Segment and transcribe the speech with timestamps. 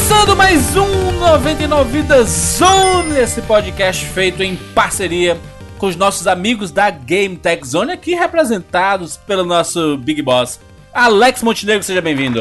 [0.00, 5.36] Começando mais um 99 Vidas Zone, esse podcast feito em parceria
[5.76, 10.58] com os nossos amigos da Game Tech Zone, aqui representados pelo nosso Big Boss,
[10.94, 12.40] Alex Montenegro, seja bem-vindo.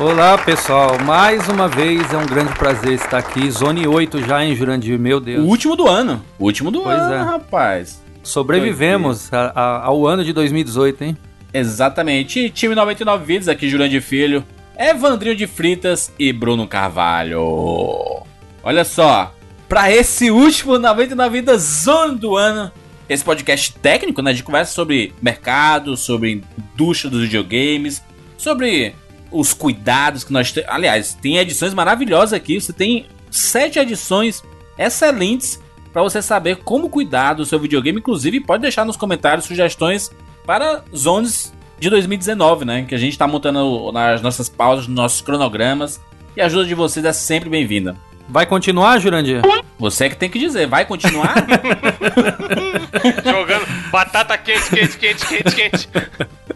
[0.00, 3.50] Olá pessoal, mais uma vez é um grande prazer estar aqui.
[3.50, 5.44] Zone 8 já em Jurandir, meu Deus.
[5.44, 6.22] O último do ano.
[6.38, 7.22] O último do Pois ano, é.
[7.22, 8.00] rapaz.
[8.22, 11.16] Sobrevivemos a- a- ao ano de 2018, hein?
[11.52, 12.38] Exatamente.
[12.38, 14.44] E time 99 Vidas, aqui Jurandir Filho,
[14.78, 18.22] Evandrinho de Fritas e Bruno Carvalho.
[18.62, 19.34] Olha só,
[19.68, 22.70] para esse último 99 Vidas Zone do ano,
[23.08, 24.32] esse podcast técnico, né?
[24.32, 28.00] Gente conversa sobre mercado, sobre indústria dos videogames,
[28.36, 28.94] sobre
[29.32, 30.70] os cuidados que nós temos.
[30.70, 32.60] Aliás, tem edições maravilhosas aqui.
[32.60, 34.44] Você tem sete edições
[34.78, 35.60] excelentes
[35.92, 37.98] para você saber como cuidar do seu videogame.
[37.98, 40.08] Inclusive, pode deixar nos comentários sugestões
[40.46, 42.84] para zones de 2019, né?
[42.86, 46.00] Que a gente tá montando nas nossas pausas, nos nossos cronogramas.
[46.36, 47.96] E a ajuda de vocês é sempre bem-vinda.
[48.28, 49.40] Vai continuar, Jurandir?
[49.78, 51.34] Você é que tem que dizer, vai continuar?
[53.24, 55.88] Jogando batata quente, quente, quente, quente, quente.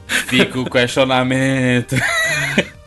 [0.07, 1.97] Fica o questionamento.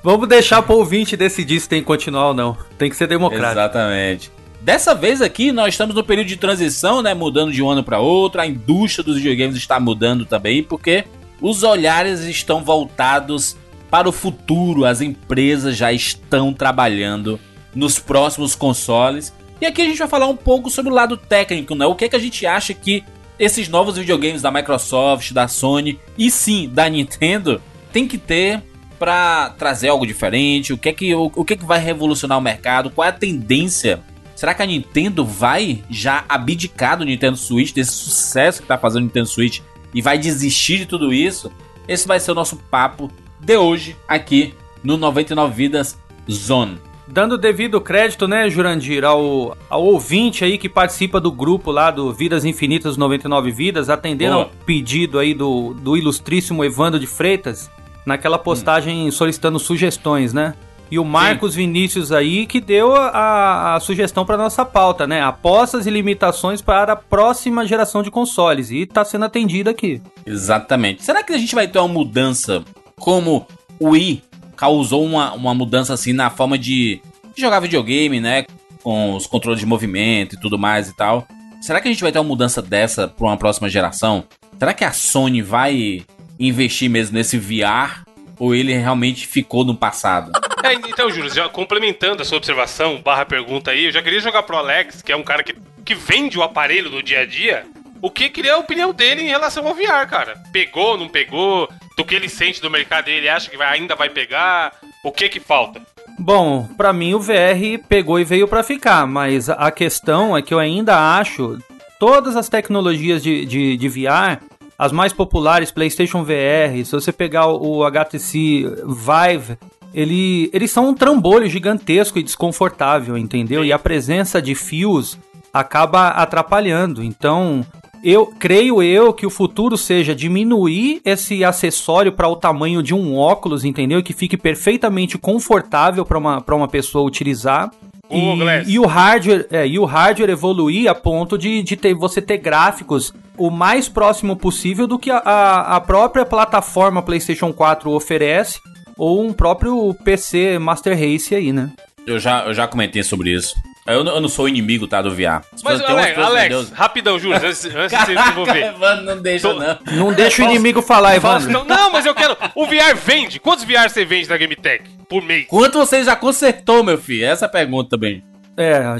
[0.03, 2.55] Vamos deixar pro ouvinte decidir se tem que continuar ou não.
[2.77, 3.59] Tem que ser democrático.
[3.59, 4.31] Exatamente.
[4.61, 7.13] Dessa vez aqui, nós estamos no período de transição, né?
[7.13, 8.39] Mudando de um ano para outro.
[8.39, 11.05] A indústria dos videogames está mudando também, porque
[11.41, 13.57] os olhares estão voltados
[13.89, 14.85] para o futuro.
[14.85, 17.39] As empresas já estão trabalhando
[17.73, 19.33] nos próximos consoles.
[19.59, 21.85] E aqui a gente vai falar um pouco sobre o lado técnico, né?
[21.85, 23.03] O que, é que a gente acha que
[23.37, 28.61] esses novos videogames da Microsoft, da Sony e sim da Nintendo tem que ter
[28.99, 30.73] para trazer algo diferente?
[30.73, 32.89] O que é que o, o que é que vai revolucionar o mercado?
[32.89, 34.01] Qual é a tendência?
[34.35, 39.03] Será que a Nintendo vai já abdicar do Nintendo Switch, desse sucesso que tá fazendo
[39.03, 39.61] o Nintendo Switch
[39.95, 41.49] e vai desistir de tudo isso?
[41.87, 45.97] Esse vai ser o nosso papo de hoje aqui no 99 Vidas
[46.29, 46.77] Zone.
[47.07, 52.11] Dando devido crédito, né, Jurandir, ao, ao ouvinte aí que participa do grupo lá do
[52.11, 54.45] Vidas Infinitas 99 Vidas, atendendo Boa.
[54.45, 57.69] ao pedido aí do, do ilustríssimo Evandro de Freitas,
[58.05, 60.55] naquela postagem solicitando sugestões, né?
[60.91, 65.21] E o Marcos Vinícius aí que deu a, a sugestão para nossa pauta, né?
[65.21, 68.69] Apostas e limitações para a próxima geração de consoles.
[68.69, 70.01] E tá sendo atendido aqui.
[70.25, 71.03] Exatamente.
[71.03, 72.63] Será que a gente vai ter uma mudança
[72.97, 73.47] como
[73.79, 74.23] o Wii
[74.55, 77.01] causou uma, uma mudança assim na forma de
[77.35, 78.45] jogar videogame, né?
[78.81, 81.27] Com os controles de movimento e tudo mais e tal.
[81.61, 84.23] Será que a gente vai ter uma mudança dessa para uma próxima geração?
[84.57, 86.05] Será que a Sony vai
[86.39, 88.05] investir mesmo nesse VR?
[88.39, 90.31] Ou ele realmente ficou no passado?
[90.63, 94.43] É, então, Júlio, já complementando a sua observação, barra pergunta aí, eu já queria jogar
[94.43, 97.65] pro Alex, que é um cara que, que vende o aparelho do dia a dia,
[98.01, 100.35] o que queria a opinião dele em relação ao VR, cara.
[100.51, 101.69] Pegou, não pegou?
[101.97, 104.73] Do que ele sente do mercado, ele acha que vai- ainda vai pegar?
[105.03, 105.81] O que que falta?
[106.19, 110.53] Bom, pra mim o VR pegou e veio pra ficar, mas a questão é que
[110.53, 111.57] eu ainda acho
[111.99, 114.39] todas as tecnologias de, de, de VR,
[114.77, 119.57] as mais populares, PlayStation VR, se você pegar o HTC Vive,
[119.93, 123.63] ele, eles são um trambolho gigantesco e desconfortável, entendeu?
[123.63, 125.17] E a presença de fios
[125.53, 127.01] acaba atrapalhando.
[127.01, 127.65] Então,
[128.03, 133.15] eu creio eu que o futuro seja diminuir esse acessório para o tamanho de um
[133.15, 134.03] óculos, entendeu?
[134.03, 137.71] Que fique perfeitamente confortável para uma, uma pessoa utilizar.
[138.09, 138.67] Google Glass.
[138.67, 142.21] E, e o hardware, é, e o hardware evoluir a ponto de, de ter, você
[142.21, 147.91] ter gráficos o mais próximo possível do que a, a, a própria plataforma PlayStation 4
[147.91, 148.59] oferece,
[148.97, 151.71] ou um próprio PC Master Race aí, né?
[152.07, 153.55] Eu já, eu já comentei sobre isso.
[153.87, 155.41] Eu, não- eu não sou inimigo, tá, do VR.
[155.63, 158.63] Mas, Alex, Alex rapidão, Júlio, antes, antes de você se envolver.
[158.65, 159.77] Evandro, não deixa Tô- não.
[159.91, 161.51] Não deixa o inimigo falar, Evandro.
[161.51, 162.35] Faustão, não, mas eu quero.
[162.55, 163.39] O VR vende.
[163.39, 165.45] Quantos VR você vende na GameTech por mês?
[165.47, 167.25] Quanto você já consertou, meu filho?
[167.27, 168.23] Essa é a pergunta também.
[168.57, 168.97] É, a-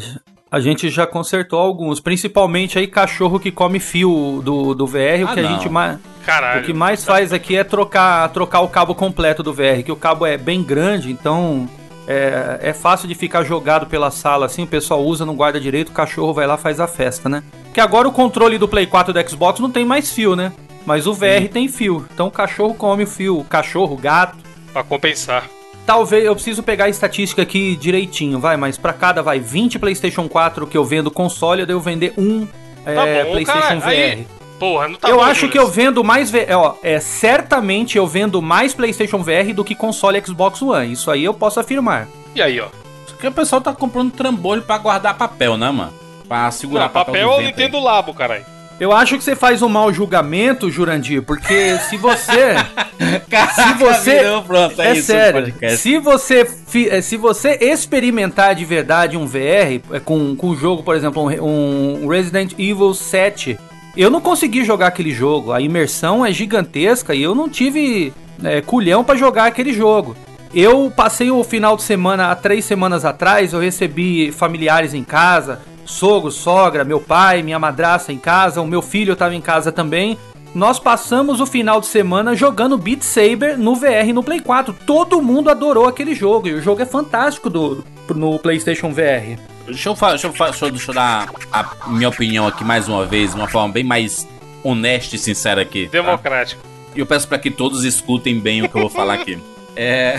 [0.51, 5.27] a gente já consertou alguns, principalmente aí cachorro que come fio do, do VR, o
[5.29, 5.49] Ah, que a não.
[5.55, 6.61] gente mais Caralho.
[6.61, 9.95] o que mais faz aqui é trocar trocar o cabo completo do VR, que o
[9.95, 11.67] cabo é bem grande, então
[12.07, 15.89] é, é fácil de ficar jogado pela sala assim, o pessoal usa, não guarda direito,
[15.89, 17.43] o cachorro vai lá faz a festa, né?
[17.73, 20.53] Que agora o controle do Play 4 e do Xbox não tem mais fio, né?
[20.85, 22.05] Mas o VR tem fio.
[22.13, 24.37] Então o cachorro come o fio, o cachorro, o gato.
[24.71, 25.49] Pra compensar.
[25.85, 30.27] Talvez eu preciso pegar a estatística aqui direitinho, vai, mas pra cada vai 20 PlayStation
[30.27, 32.47] 4 que eu vendo console, eu devo vender um
[32.85, 33.79] é, Tá bom, PlayStation cara.
[33.79, 33.87] VR.
[33.87, 34.27] Aí,
[34.59, 38.41] porra, não tá eu bom, acho que eu vendo mais, ó, é certamente eu vendo
[38.41, 40.91] mais PlayStation VR do que console Xbox One.
[40.91, 42.07] Isso aí eu posso afirmar.
[42.33, 42.67] E aí, ó.
[43.07, 45.93] Porque o pessoal tá comprando trambolho pra guardar papel, né, mano?
[46.27, 48.41] Pra segurar Não, papel do é o vento Nintendo Labo, caralho.
[48.47, 48.55] aí.
[48.77, 52.55] Eu acho que você faz um mau julgamento, Jurandir, porque se você.
[53.55, 54.19] se você.
[54.19, 55.53] Virou, pronto, é, é isso, sério.
[55.77, 60.83] Se você, fi- se você experimentar de verdade um VR é, com, com um jogo,
[60.83, 63.57] por exemplo, um, um Resident Evil 7,
[63.95, 65.51] eu não consegui jogar aquele jogo.
[65.51, 68.13] A imersão é gigantesca e eu não tive
[68.43, 70.15] é, culhão pra jogar aquele jogo.
[70.53, 75.61] Eu passei o final de semana, há três semanas atrás, eu recebi familiares em casa,
[75.85, 80.17] sogro, sogra, meu pai, minha madraça em casa, o meu filho estava em casa também.
[80.53, 84.73] Nós passamos o final de semana jogando Beat Saber no VR no Play 4.
[84.85, 87.83] Todo mundo adorou aquele jogo e o jogo é fantástico do,
[88.15, 89.37] no PlayStation VR.
[89.65, 93.05] Deixa eu, deixa, eu deixa eu- deixa eu dar a minha opinião aqui mais uma
[93.05, 94.27] vez, de uma forma bem mais
[94.63, 95.85] honesta e sincera aqui.
[95.85, 95.91] tá?
[95.91, 96.61] Democrático.
[96.95, 99.37] E eu peço pra que todos escutem bem o que eu vou falar aqui.
[99.75, 100.15] É.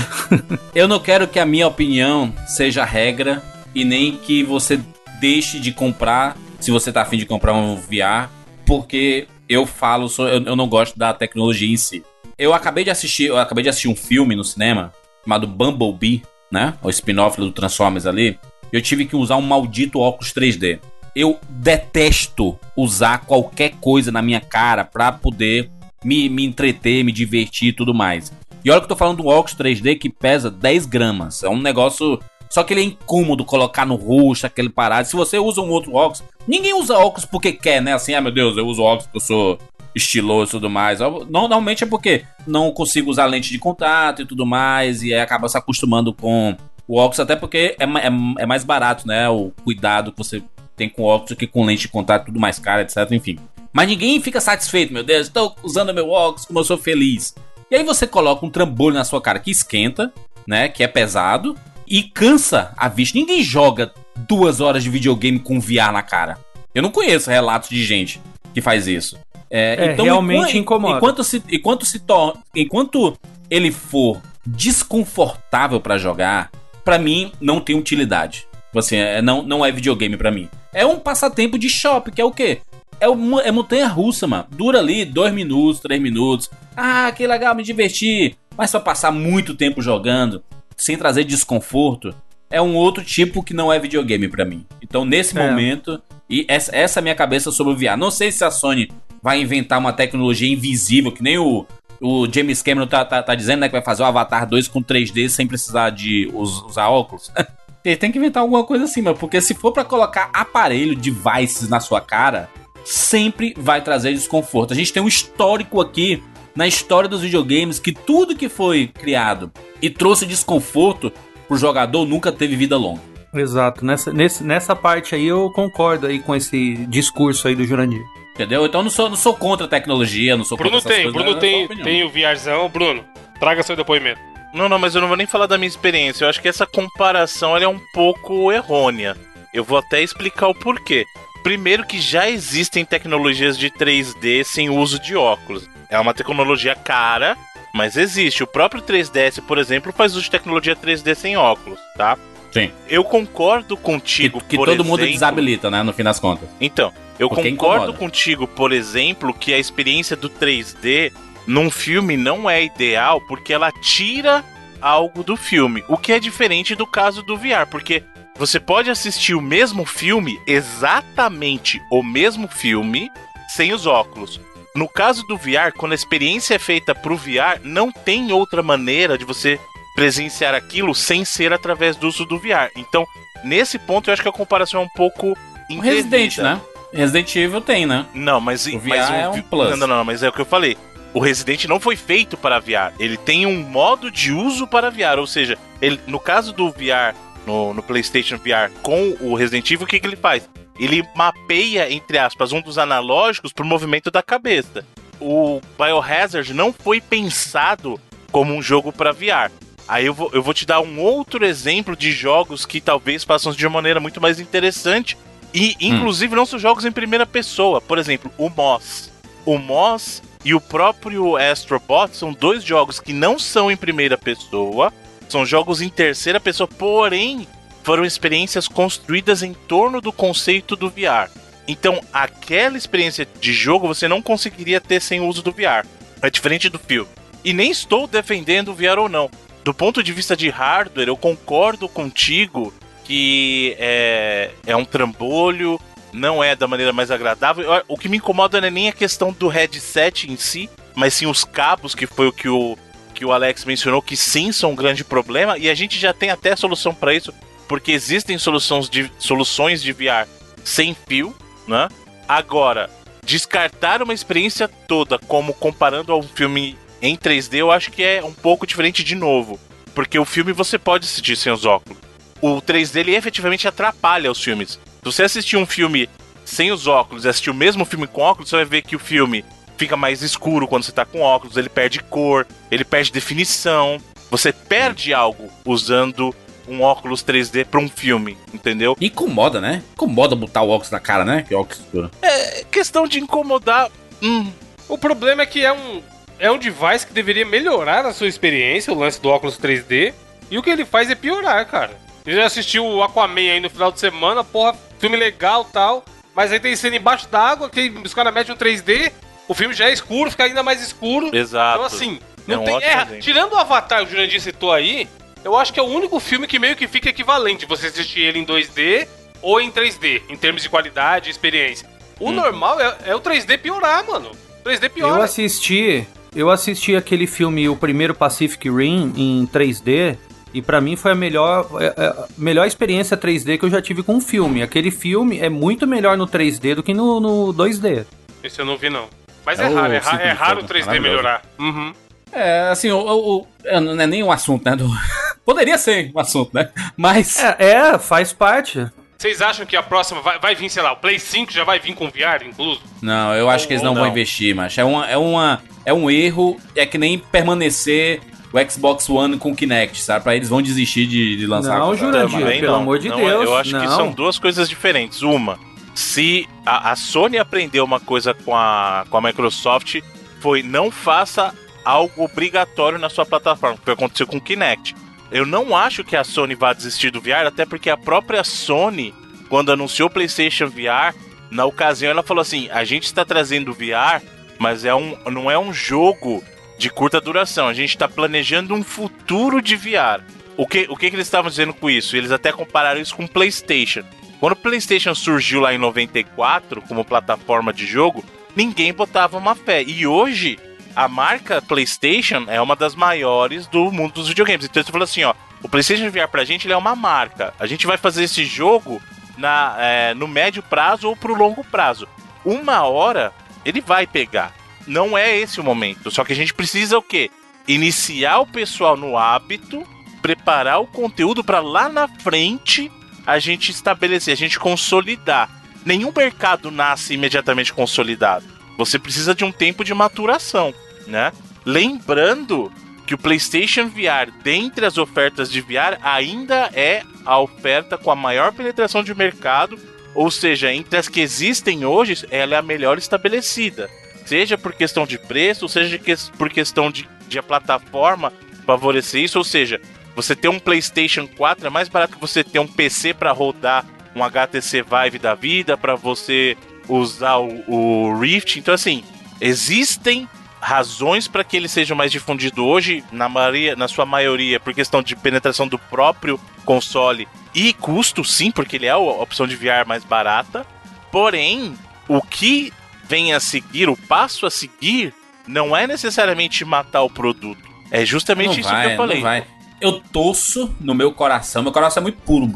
[0.74, 3.42] eu não quero que a minha opinião seja regra
[3.74, 4.80] e nem que você
[5.20, 8.28] deixe de comprar se você tá afim de comprar um VR,
[8.64, 10.08] porque eu falo,
[10.46, 12.02] eu não gosto da tecnologia em si.
[12.38, 16.74] Eu acabei de assistir, eu acabei de assistir um filme no cinema chamado Bumblebee, né?
[16.82, 18.38] O spin-off do Transformers ali.
[18.72, 20.78] Eu tive que usar um maldito óculos 3D.
[21.14, 25.70] Eu detesto usar qualquer coisa na minha cara pra poder
[26.04, 28.32] me, me entreter, me divertir e tudo mais.
[28.64, 31.42] E olha que eu tô falando do óculos 3D que pesa 10 gramas.
[31.42, 32.20] É um negócio.
[32.48, 35.06] Só que ele é incômodo colocar no rosto, aquele parado.
[35.06, 37.94] Se você usa um outro óculos, ninguém usa óculos porque quer, né?
[37.94, 39.58] Assim, ah meu Deus, eu uso óculos porque eu sou
[39.94, 40.98] estiloso e tudo mais.
[41.28, 45.02] Normalmente é porque não consigo usar lente de contato e tudo mais.
[45.02, 46.56] E aí acaba se acostumando com
[46.90, 49.28] o óculos, até porque é, é, é mais barato, né?
[49.28, 50.42] O cuidado que você
[50.76, 52.96] tem com óculos que com lente de contato, tudo mais caro, etc.
[53.12, 53.38] Enfim.
[53.72, 57.32] Mas ninguém fica satisfeito, meu Deus, estou usando meu óculos como eu sou feliz.
[57.70, 60.12] E aí você coloca um trambolho na sua cara que esquenta,
[60.44, 60.68] né?
[60.68, 61.56] Que é pesado
[61.86, 63.16] e cansa a vista.
[63.16, 63.92] Ninguém joga
[64.26, 66.38] duas horas de videogame com VR na cara.
[66.74, 68.20] Eu não conheço relatos de gente
[68.52, 69.16] que faz isso.
[69.48, 70.96] É, realmente enquanto- incomoda.
[70.96, 73.16] Enquanto se, enquanto se tor enquanto
[73.48, 76.50] ele for desconfortável pra jogar,
[76.84, 78.46] pra mim não tem utilidade.
[78.74, 80.48] Assim, é, não, não é videogame pra mim.
[80.72, 82.58] É um passatempo de shopping, que é o quê?
[83.00, 84.46] É, uma, é montanha russa, mano.
[84.50, 86.50] Dura ali dois minutos, três minutos.
[86.76, 88.36] Ah, que legal, me divertir.
[88.56, 90.42] Mas pra passar muito tempo jogando,
[90.76, 92.14] sem trazer desconforto,
[92.50, 94.64] é um outro tipo que não é videogame pra mim.
[94.82, 95.50] Então, nesse É.
[95.50, 97.96] momento, e essa, essa é a minha cabeça sobre o VR.
[97.98, 98.88] Não sei se a Sony
[99.22, 101.66] vai inventar uma tecnologia invisível, que nem o,
[102.00, 103.68] o James Cameron tá, tá, tá dizendo, né?
[103.68, 107.30] Que vai fazer o Avatar 2 com 3D sem precisar de us- usar óculos.
[107.84, 109.16] Ele tem que inventar alguma coisa assim, mano.
[109.16, 112.48] Porque se for pra colocar aparelho, devices na sua cara,
[112.84, 114.72] sempre vai trazer desconforto.
[114.72, 116.22] A gente tem um histórico aqui
[116.54, 119.50] na história dos videogames que tudo que foi criado
[119.80, 121.10] e trouxe desconforto
[121.48, 123.00] pro jogador nunca teve vida longa.
[123.32, 123.84] Exato.
[123.84, 124.12] Nessa,
[124.42, 128.02] nessa parte aí eu concordo aí com esse discurso aí do Jurandir.
[128.40, 128.64] Entendeu?
[128.64, 131.22] Então eu não sou, não sou contra a tecnologia, não sou Bruno contra tem, coisas,
[131.22, 131.84] Bruno é tem, opinião.
[131.84, 132.70] tem o VRzão.
[132.70, 133.04] Bruno,
[133.38, 134.18] traga seu depoimento.
[134.54, 136.24] Não, não, mas eu não vou nem falar da minha experiência.
[136.24, 139.14] Eu acho que essa comparação ela é um pouco errônea.
[139.52, 141.04] Eu vou até explicar o porquê.
[141.42, 145.68] Primeiro que já existem tecnologias de 3D sem uso de óculos.
[145.90, 147.36] É uma tecnologia cara,
[147.74, 148.42] mas existe.
[148.42, 152.16] O próprio 3DS, por exemplo, faz uso de tecnologia 3D sem óculos, tá?
[152.50, 152.70] Sim.
[152.88, 155.82] Eu concordo Que, contigo, que por todo mundo exemplo- desabilita, né?
[155.82, 156.48] No fim das contas.
[156.60, 157.98] então, eu Porque concordo incomoda.
[157.98, 161.12] contigo, por exemplo, que a experiência do 3D
[161.46, 164.44] num filme não é ideal porque ela tira
[164.80, 168.02] algo do filme, o que é diferente do caso do VR, porque
[168.36, 173.10] você pode assistir o mesmo filme, exatamente o mesmo filme,
[173.48, 174.40] sem os óculos.
[174.74, 179.18] No caso do VR, quando a experiência é feita pro VR, não tem outra maneira
[179.18, 179.58] de você
[179.94, 182.70] presenciar aquilo sem ser através do uso do VR.
[182.76, 183.06] Então,
[183.44, 185.36] nesse ponto, eu acho que a comparação é um pouco
[185.70, 186.42] O Resident, indevida.
[186.42, 186.60] né?
[186.92, 188.06] Resident Evil tem, né?
[188.14, 189.70] Não, mas O VR mas é um plus.
[189.70, 190.76] Não, não, não, mas é o que eu falei.
[191.12, 192.92] O Resident não foi feito para VR.
[192.98, 197.14] Ele tem um modo de uso para VR, ou seja, ele, no caso do VR,
[197.46, 200.48] no, no PlayStation VR com o Resident Evil, o que, que ele faz?
[200.78, 204.84] Ele mapeia, entre aspas, um dos analógicos pro movimento da cabeça.
[205.20, 208.00] O Biohazard não foi pensado
[208.32, 209.50] como um jogo para VR.
[209.90, 213.50] Aí eu vou, eu vou te dar um outro exemplo de jogos que talvez façam
[213.50, 215.18] de uma maneira muito mais interessante.
[215.52, 217.80] E, inclusive, não são jogos em primeira pessoa.
[217.80, 219.10] Por exemplo, o Moss.
[219.44, 224.92] O Moss e o próprio Astrobot são dois jogos que não são em primeira pessoa.
[225.28, 227.44] São jogos em terceira pessoa, porém
[227.82, 231.28] foram experiências construídas em torno do conceito do VR.
[231.66, 235.84] Então, aquela experiência de jogo você não conseguiria ter sem o uso do VR.
[236.22, 237.10] É diferente do filme.
[237.42, 239.28] E nem estou defendendo o VR ou não.
[239.64, 242.72] Do ponto de vista de hardware, eu concordo contigo
[243.04, 245.80] que é, é um trambolho,
[246.12, 247.66] não é da maneira mais agradável.
[247.88, 251.26] O que me incomoda não é nem a questão do headset em si, mas sim
[251.26, 252.76] os cabos, que foi o que o,
[253.14, 256.30] que o Alex mencionou, que sim são um grande problema, e a gente já tem
[256.30, 257.34] até solução para isso,
[257.68, 260.26] porque existem soluções de, soluções de VR
[260.64, 261.34] sem fio,
[261.66, 261.88] né?
[262.26, 262.88] Agora,
[263.24, 268.32] descartar uma experiência toda como comparando ao filme em 3D, eu acho que é um
[268.32, 269.58] pouco diferente de novo.
[269.94, 271.98] Porque o filme você pode assistir sem os óculos.
[272.40, 274.72] O 3D ele efetivamente atrapalha os filmes.
[274.72, 276.08] Se você assistir um filme
[276.44, 279.00] sem os óculos e assistir o mesmo filme com óculos, você vai ver que o
[279.00, 279.44] filme
[279.76, 283.98] fica mais escuro quando você tá com óculos, ele perde cor, ele perde definição.
[284.30, 286.34] Você perde algo usando
[286.68, 288.96] um óculos 3D pra um filme, entendeu?
[289.00, 289.82] Incomoda, né?
[289.94, 291.44] Incomoda botar o óculos na cara, né?
[291.48, 292.10] Que óculos escuro.
[292.22, 293.90] É questão de incomodar.
[294.22, 294.50] Hum,
[294.88, 296.02] O problema é que é um,
[296.40, 300.12] é um device que deveria melhorar a sua experiência, o lance do óculos 3D.
[300.50, 301.96] E o que ele faz é piorar, cara.
[302.26, 306.04] Eu já assisti o Aquaman aí no final de semana, porra, filme legal tal.
[306.34, 309.12] Mas aí tem cena embaixo d'água, que os caras metem um 3D,
[309.48, 311.34] o filme já é escuro, fica ainda mais escuro.
[311.34, 311.74] exato.
[311.78, 313.02] Então assim, não É um tem ótimo erra.
[313.02, 313.20] exemplo.
[313.22, 315.08] Tirando o Avatar que o Jurandir citou aí,
[315.44, 318.38] eu acho que é o único filme que meio que fica equivalente você assistir ele
[318.38, 319.06] em 2D
[319.42, 321.88] ou em 3D, em termos de qualidade e experiência.
[322.18, 322.32] O Hum.
[322.32, 324.30] normal é, é o 3D piorar, mano.
[324.64, 325.24] 3D Eu piora.
[325.24, 330.16] assisti, eu assisti aquele filme, o primeiro Pacific Rim, em 3D,
[330.52, 333.80] e pra mim foi a melhor, é, é, a melhor experiência 3D que eu já
[333.80, 334.62] tive com um filme.
[334.62, 338.04] Aquele filme é muito melhor no 3D do que no, no 2D.
[338.42, 339.06] Esse eu não vi, não.
[339.46, 341.02] Mas É é, raro, é, ra- é raro o fogo, 3D maravilhoso.
[341.02, 341.42] melhorar.
[341.58, 341.92] Uhum.
[342.32, 344.76] É, assim, o, o, o- é, não é nem um assunto, né?
[344.76, 344.88] do-
[345.44, 346.68] Poderia ser um assunto, né?
[346.96, 347.38] Mas.
[347.42, 347.56] É,
[347.94, 348.86] é faz parte.
[349.20, 351.78] Vocês acham que a próxima vai, vai vir, sei lá, o Play 5 já vai
[351.78, 352.80] vir com VR incluso?
[353.02, 354.10] Não, eu acho que eles Ou não, vão não.
[354.10, 359.10] investir, mas é uma, é uma é um erro, é que nem permanecer o Xbox
[359.10, 360.22] One com Kinect, sabe?
[360.22, 361.94] Pra eles vão desistir de, de lançar Não.
[361.94, 362.80] Jurandir, Também pelo não.
[362.80, 363.94] amor de Não, Deus, Eu acho que não.
[363.94, 365.20] são duas coisas diferentes.
[365.20, 365.58] Uma,
[365.94, 370.00] se a, a Sony aprendeu uma coisa com a, com a Microsoft,
[370.40, 374.94] foi não faça algo obrigatório na sua plataforma, que foi acontecer com o Kinect.
[375.30, 379.14] Eu não acho que a Sony vá desistir do VR, até porque a própria Sony,
[379.48, 381.14] quando anunciou o PlayStation VR,
[381.50, 384.24] na ocasião ela falou assim: a gente está trazendo o VR,
[384.58, 386.42] mas é um, não é um jogo
[386.78, 387.68] de curta duração.
[387.68, 390.22] A gente está planejando um futuro de VR.
[390.56, 392.16] O que, o que, que eles estavam dizendo com isso?
[392.16, 394.02] Eles até compararam isso com o PlayStation.
[394.40, 398.24] Quando o PlayStation surgiu lá em 94 como plataforma de jogo,
[398.56, 399.82] ninguém botava uma fé.
[399.82, 400.58] E hoje,
[400.94, 404.66] a marca PlayStation é uma das maiores do mundo dos videogames.
[404.66, 407.54] Então você falou assim: ó, o PlayStation VR pra gente é uma marca.
[407.58, 409.00] A gente vai fazer esse jogo
[409.36, 412.08] na, é, no médio prazo ou pro longo prazo.
[412.44, 413.32] Uma hora
[413.64, 414.52] ele vai pegar.
[414.86, 416.10] Não é esse o momento.
[416.10, 417.30] Só que a gente precisa o quê?
[417.68, 419.86] Iniciar o pessoal no hábito,
[420.22, 422.90] preparar o conteúdo para lá na frente
[423.26, 425.48] a gente estabelecer, a gente consolidar.
[425.84, 428.59] Nenhum mercado nasce imediatamente consolidado.
[428.80, 430.72] Você precisa de um tempo de maturação,
[431.06, 431.32] né?
[431.66, 432.72] Lembrando
[433.06, 438.16] que o PlayStation VR, dentre as ofertas de VR, ainda é a oferta com a
[438.16, 439.78] maior penetração de mercado,
[440.14, 443.90] ou seja, entre as que existem hoje, ela é a melhor estabelecida.
[444.24, 446.00] Seja por questão de preço, seja
[446.38, 448.32] por questão de, de a plataforma
[448.64, 449.78] favorecer isso, ou seja,
[450.16, 453.84] você ter um PlayStation 4 é mais barato que você ter um PC para rodar
[454.16, 456.56] um HTC Vive da vida, para você
[456.98, 458.58] usar o, o Rift.
[458.58, 459.02] Então, assim,
[459.40, 460.28] existem
[460.60, 465.02] razões para que ele seja mais difundido hoje, na, maioria, na sua maioria, por questão
[465.02, 469.86] de penetração do próprio console e custo, sim, porque ele é a opção de VR
[469.86, 470.66] mais barata.
[471.10, 471.74] Porém,
[472.06, 472.72] o que
[473.04, 475.12] vem a seguir, o passo a seguir,
[475.46, 477.68] não é necessariamente matar o produto.
[477.90, 479.20] É justamente Não isso vai, que eu falei.
[479.20, 479.44] Vai.
[479.80, 482.52] Eu torço no meu coração, meu coração é muito puro.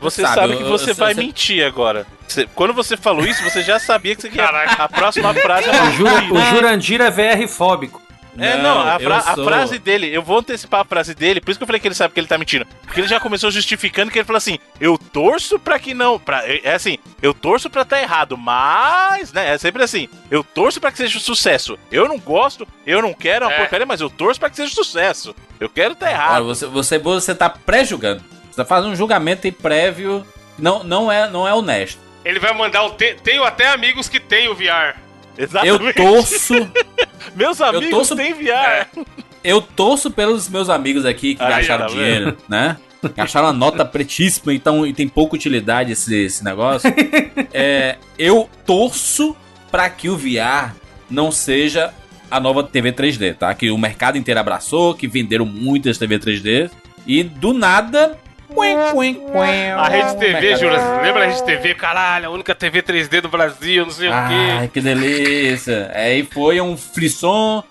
[0.00, 2.06] Você Sabe, sabe, eu- que eu- você eu- vai você- mentir agora.
[2.26, 4.46] Você- quando você falou isso, você já sabia que você queria.
[4.48, 8.02] A próxima frase é uma Jura- o Jurandir é VR fóbico.
[8.38, 11.50] É, não, a, eu fra- a frase dele, eu vou antecipar a frase dele, por
[11.50, 12.66] isso que eu falei que ele sabe que ele tá mentindo.
[12.84, 16.18] Porque ele já começou justificando que ele falou assim: eu torço pra que não.
[16.18, 19.54] Pra, é assim, eu torço pra tá errado, mas, né?
[19.54, 21.78] É sempre assim: eu torço pra que seja um sucesso.
[21.90, 23.58] Eu não gosto, eu não quero, é uma É.
[23.60, 25.34] porcaria, mas eu torço pra que seja um sucesso.
[25.58, 26.44] Eu quero tá Olha, errado.
[26.44, 28.22] você, você, você tá pré-julgando.
[28.50, 30.26] Você tá fazendo um julgamento aí prévio.
[30.58, 32.00] Não, não, é, não é honesto.
[32.26, 32.90] Ele vai mandar o.
[32.90, 33.14] Te...
[33.22, 34.96] Tenho até amigos que têm o VR.
[35.38, 35.94] Eu Exatamente.
[35.94, 36.54] torço.
[37.36, 38.88] Meus amigos torço- têm VR.
[39.44, 42.76] Eu torço pelos meus amigos aqui que Aí, gastaram tá dinheiro, né?
[43.14, 46.92] Gastaram a nota pretíssima, então e tem pouca utilidade esse, esse negócio.
[47.52, 49.36] É, eu torço
[49.70, 50.74] pra que o VR
[51.08, 51.94] não seja
[52.30, 53.54] a nova TV 3D, tá?
[53.54, 56.70] Que o mercado inteiro abraçou, que venderam muitas TV 3D.
[57.06, 58.18] E do nada
[59.76, 61.74] A Rede TV, Juras, lembra a Rede TV?
[61.74, 64.16] Caralho, a única TV 3D do Brasil, não sei o quê.
[64.58, 65.90] Ai, que delícia.
[65.94, 67.62] Aí foi um frisson.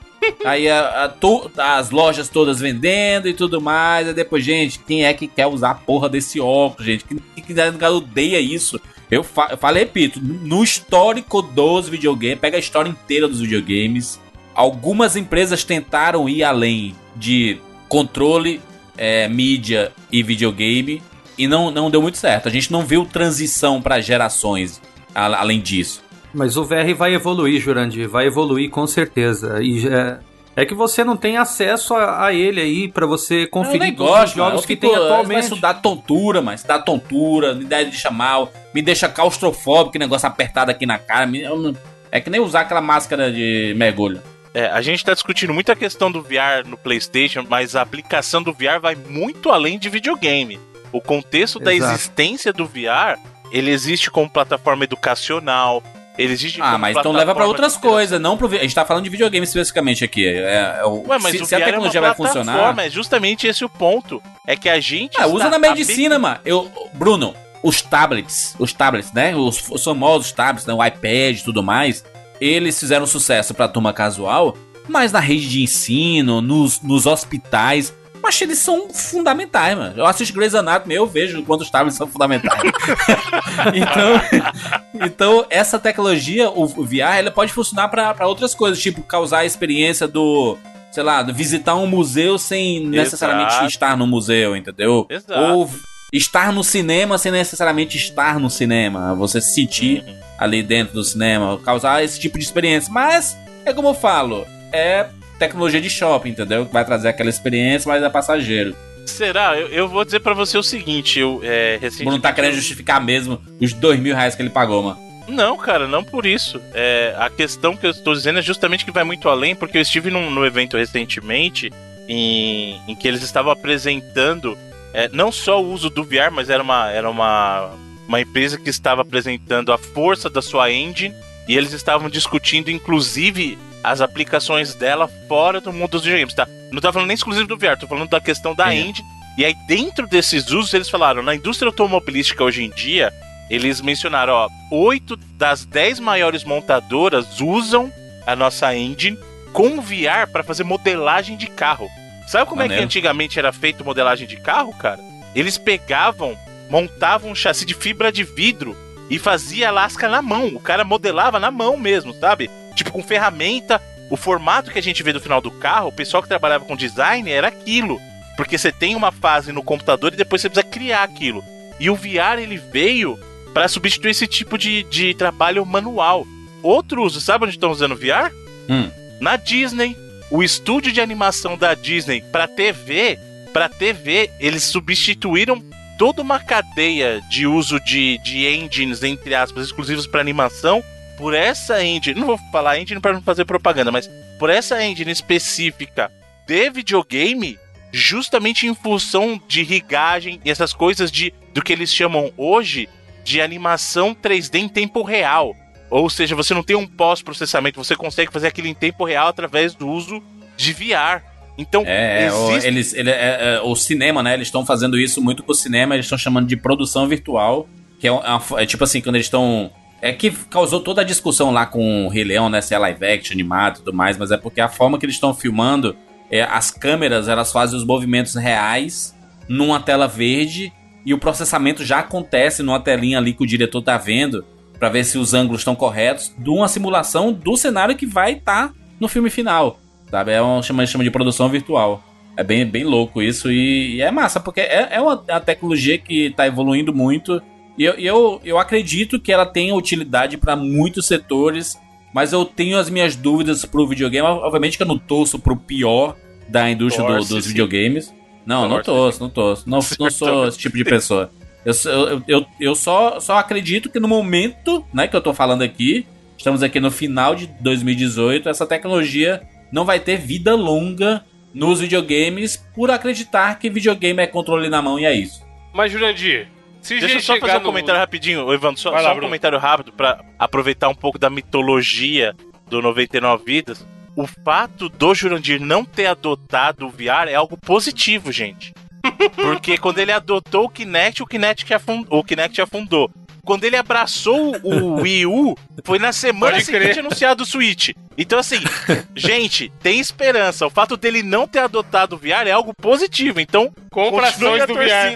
[0.43, 4.07] Aí a- a to- as lojas todas vendendo e tudo mais.
[4.07, 7.05] Aí depois, gente, quem é que quer usar a porra desse óculos, gente?
[7.05, 7.55] Quem, quem quem
[7.97, 8.79] odeia isso?
[9.09, 14.19] Eu, fa eu falei, repito, no histórico dos videogames, pega a história inteira dos videogames.
[14.55, 18.59] Algumas empresas tentaram ir além de controle,
[18.97, 21.01] é, mídia e videogame
[21.37, 22.47] e não, não deu muito certo.
[22.47, 24.81] A gente não viu transição para gerações
[25.13, 26.03] a- além disso.
[26.33, 29.61] Mas o VR vai evoluir, Jurandir, vai evoluir com certeza.
[29.63, 30.17] E é,
[30.57, 34.11] é que você não tem acesso a, a ele aí pra você conferir eu todos
[34.13, 34.61] os gosto, jogos.
[34.61, 35.45] Eu que fico- tem atualmente.
[35.45, 40.71] isso dá tontura, mas dá tontura, me dá de chamar, me deixa claustrofóbico, negócio apertado
[40.71, 41.25] aqui na cara.
[41.25, 41.73] me- não-
[42.11, 44.21] é que nem usar aquela máscara de mergulho.
[44.55, 48.41] É, a gente tá discutindo muito a questão do VR no PlayStation, mas a aplicação
[48.41, 50.57] do VR vai muito além de videogame.
[50.93, 51.93] O contexto da Exato.
[51.93, 53.19] existência do VR,
[53.51, 55.83] ele existe como plataforma educacional,
[56.17, 58.47] ele existe Ah, mas então leva pra de outras coisas, não pro.
[58.47, 60.25] A gente tá falando de videogame especificamente aqui.
[60.25, 62.79] É, é o- Ué, mas se, o se a VR tecnologia é uma vai funcionar.
[62.79, 64.23] é justamente esse o ponto.
[64.47, 65.19] É que a gente.
[65.19, 66.39] Ah, usa está na medicina, mano.
[66.45, 69.35] Eu, Bruno, os tablets, os tablets, né?
[69.35, 70.73] Os, os famosos tablets, né?
[70.73, 72.05] O iPad e tudo mais,
[72.45, 74.55] eles fizeram sucesso pra turma casual,
[74.87, 77.93] mas na rede de ensino, nos, nos hospitais.
[78.21, 79.93] Mas eles são fundamentais, mano.
[79.97, 82.59] Eu assisto Grey's Anatomy, eu vejo quantos tablets são fundamentais.
[83.75, 89.39] então, então, essa tecnologia, o, VR, ela pode funcionar pra pra outras coisas, tipo causar
[89.39, 90.57] a experiência do,
[90.91, 93.67] sei lá, visitar um museu sem necessariamente Exato.
[93.67, 95.05] estar no museu, entendeu?
[95.07, 95.39] Exato.
[95.39, 95.69] Ou
[96.11, 99.13] estar no cinema sem necessariamente estar no cinema.
[99.13, 100.24] Você se sentir Uhum.
[100.45, 102.91] Ali dentro do cinema, causar esse tipo de experiência.
[102.91, 106.65] Mas, é como eu falo, é tecnologia de shopping, entendeu?
[106.65, 108.75] Que vai trazer aquela experiência, mas é passageiro.
[109.05, 109.57] Será?
[109.57, 112.05] Eu, eu vou dizer pra você o seguinte, eu é, recentemente...
[112.05, 115.05] Bruno tá querendo justificar mesmo os dois mil reais que ele pagou, mano.
[115.27, 116.61] Não, cara, não por isso.
[116.73, 119.81] É, a questão que eu estou dizendo é justamente que vai muito além, porque eu
[119.81, 121.71] estive num, num evento recentemente
[122.07, 124.57] em, em que eles estavam apresentando
[124.93, 127.71] é, não só o uso do VR, mas era uma, era uma,
[128.07, 131.13] uma empresa que estava apresentando a força da sua engine
[131.47, 136.47] e eles estavam discutindo, inclusive, as aplicações dela fora do mundo dos videogames, tá?
[136.71, 138.89] Não tô falando nem exclusivo do VR, tô falando da questão da Sim.
[138.89, 139.07] engine.
[139.37, 143.11] E aí, dentro desses usos, eles falaram, na indústria automobilística hoje em dia,
[143.49, 147.91] eles mencionaram, ó, oito das dez maiores montadoras usam
[148.25, 149.17] a nossa engine
[149.53, 151.87] com VR para fazer modelagem de carro.
[152.27, 152.81] Sabe como é Maneiro.
[152.81, 154.99] que antigamente era feito modelagem de carro, cara?
[155.35, 156.35] Eles pegavam,
[156.69, 158.75] montavam um chassi de fibra de vidro
[159.09, 160.47] e fazia lasca na mão.
[160.47, 162.49] O cara modelava na mão mesmo, sabe?
[162.75, 163.81] Tipo com ferramenta.
[164.09, 166.75] O formato que a gente vê do final do carro, o pessoal que trabalhava com
[166.75, 167.99] design era aquilo.
[168.37, 171.43] Porque você tem uma fase no computador e depois você precisa criar aquilo.
[171.79, 173.19] E o VR ele veio
[173.53, 176.25] para substituir esse tipo de, de trabalho manual.
[176.61, 178.31] Outro uso, sabe onde estão usando VR?
[178.69, 178.89] Hum.
[179.19, 179.95] Na Disney.
[180.31, 183.19] O estúdio de animação da Disney para TV,
[183.53, 185.63] para TV, eles substituíram
[185.97, 190.83] toda uma cadeia de uso de, de engines, entre aspas, exclusivos para animação,
[191.17, 192.19] por essa engine.
[192.19, 196.11] Não vou falar engine para não fazer propaganda, mas por essa engine específica
[196.45, 197.57] de videogame,
[197.91, 202.89] justamente em função de rigagem e essas coisas de do que eles chamam hoje
[203.23, 205.55] de animação 3D em tempo real.
[205.89, 209.73] Ou seja, você não tem um pós-processamento, você consegue fazer aquilo em tempo real através
[209.73, 210.21] do uso
[210.57, 211.23] de VR.
[211.57, 212.67] Então, É, é, o, existe...
[212.67, 214.33] eles, ele- é, é, o cinema, né?
[214.33, 217.67] Eles estão fazendo isso muito com o cinema, eles estão chamando de produção virtual,
[217.99, 219.71] que é, uma- é tipo assim, quando eles estão.
[220.01, 222.61] É que causou toda a discussão lá com o Rei Leão, né?
[222.61, 225.15] Se é live action, animado e tudo mais, mas é porque a forma que eles
[225.15, 225.95] estão filmando,
[226.29, 229.15] é, as câmeras, elas fazem os movimentos reais
[229.47, 230.71] numa tela verde
[231.05, 234.43] e o processamento já acontece numa telinha ali que o diretor tá vendo
[234.77, 238.73] pra ver se os ângulos estão corretos de uma simulação do cenário que vai estar
[238.99, 239.79] no filme final.
[240.09, 240.31] Sabe?
[240.31, 242.03] É uma chama, chama de produção virtual.
[242.37, 245.97] É bem, bem louco isso e, e é massa, porque é, é uma, uma tecnologia
[245.97, 247.41] que tá evoluindo muito.
[247.77, 251.77] E eu, eu, eu acredito que ela tenha utilidade para muitos setores,
[252.13, 254.27] mas eu tenho as minhas dúvidas pro videogame.
[254.27, 256.15] Obviamente que eu não torço pro pior
[256.47, 257.49] da indústria do- Torce, dos sim.
[257.49, 258.13] videogames.
[258.45, 259.69] Não, não Torce, torço, não torço.
[259.69, 261.31] Não, não sou esse tipo de pessoa.
[261.65, 265.63] Eu, eu, eu, eu só, só acredito que no momento né, que eu tô falando
[265.63, 266.05] aqui,
[266.37, 269.41] estamos aqui no final de 2018, essa tecnologia
[269.75, 271.21] não vai ter vida longa
[271.53, 275.43] nos videogames por acreditar que videogame é controle na mão e é isso.
[275.73, 276.47] Mas, Jurandir,
[276.81, 278.79] se Deixa eu só fazer um no- comentário rapidinho, Evandro.
[278.79, 279.27] Só, lá, só um Bruno.
[279.27, 282.33] comentário rápido pra aproveitar um pouco da mitologia
[282.69, 283.85] do 99 Vidas.
[284.15, 288.73] O fato do Jurandir não ter adotado o VR é algo positivo, gente.
[289.35, 293.11] Porque quando ele adotou o Kinect, o Kinect, afundou, o Kinect afundou.
[293.45, 296.99] Quando ele abraçou o Wii U, foi na semana Pode seguinte crer.
[296.99, 297.91] anunciado o Switch.
[298.17, 298.57] Então, assim,
[299.15, 300.65] gente, tem esperança.
[300.65, 303.39] O fato dele não ter adotado o VR é algo positivo.
[303.39, 305.15] Então, Compra ações do VR.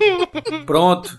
[0.64, 1.18] Pronto.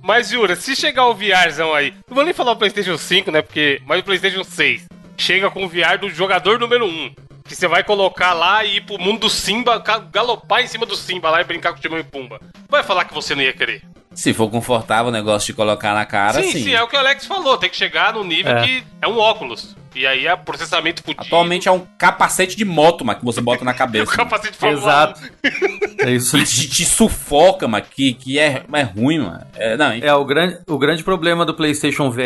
[0.00, 3.42] Mas, Jura, se chegar o VRzão aí, não vou nem falar o PlayStation 5, né?
[3.42, 3.80] Porque.
[3.86, 4.86] Mas o PlayStation 6
[5.16, 7.14] chega com o VR do jogador número 1.
[7.44, 10.96] Que você vai colocar lá e ir pro mundo do Simba, galopar em cima do
[10.96, 12.40] Simba lá e brincar com o Timão e Pumba.
[12.68, 13.82] Vai falar que você não ia querer.
[14.14, 16.64] Se for confortável o negócio de colocar na cara, sim, sim.
[16.64, 17.56] sim, é o que o Alex falou.
[17.56, 18.62] Tem que chegar no nível É.
[18.66, 19.74] que é um óculos.
[19.94, 21.22] E aí é processamento fudido.
[21.26, 24.10] Atualmente é um capacete de moto, mas que você bota na cabeça.
[24.16, 25.20] capacete de Exato.
[26.00, 26.36] É isso.
[26.36, 29.40] E te, te sufoca, mano, que, que é, é ruim, mano.
[29.54, 32.20] É, não, É, o grande, o grande problema do PlayStation VR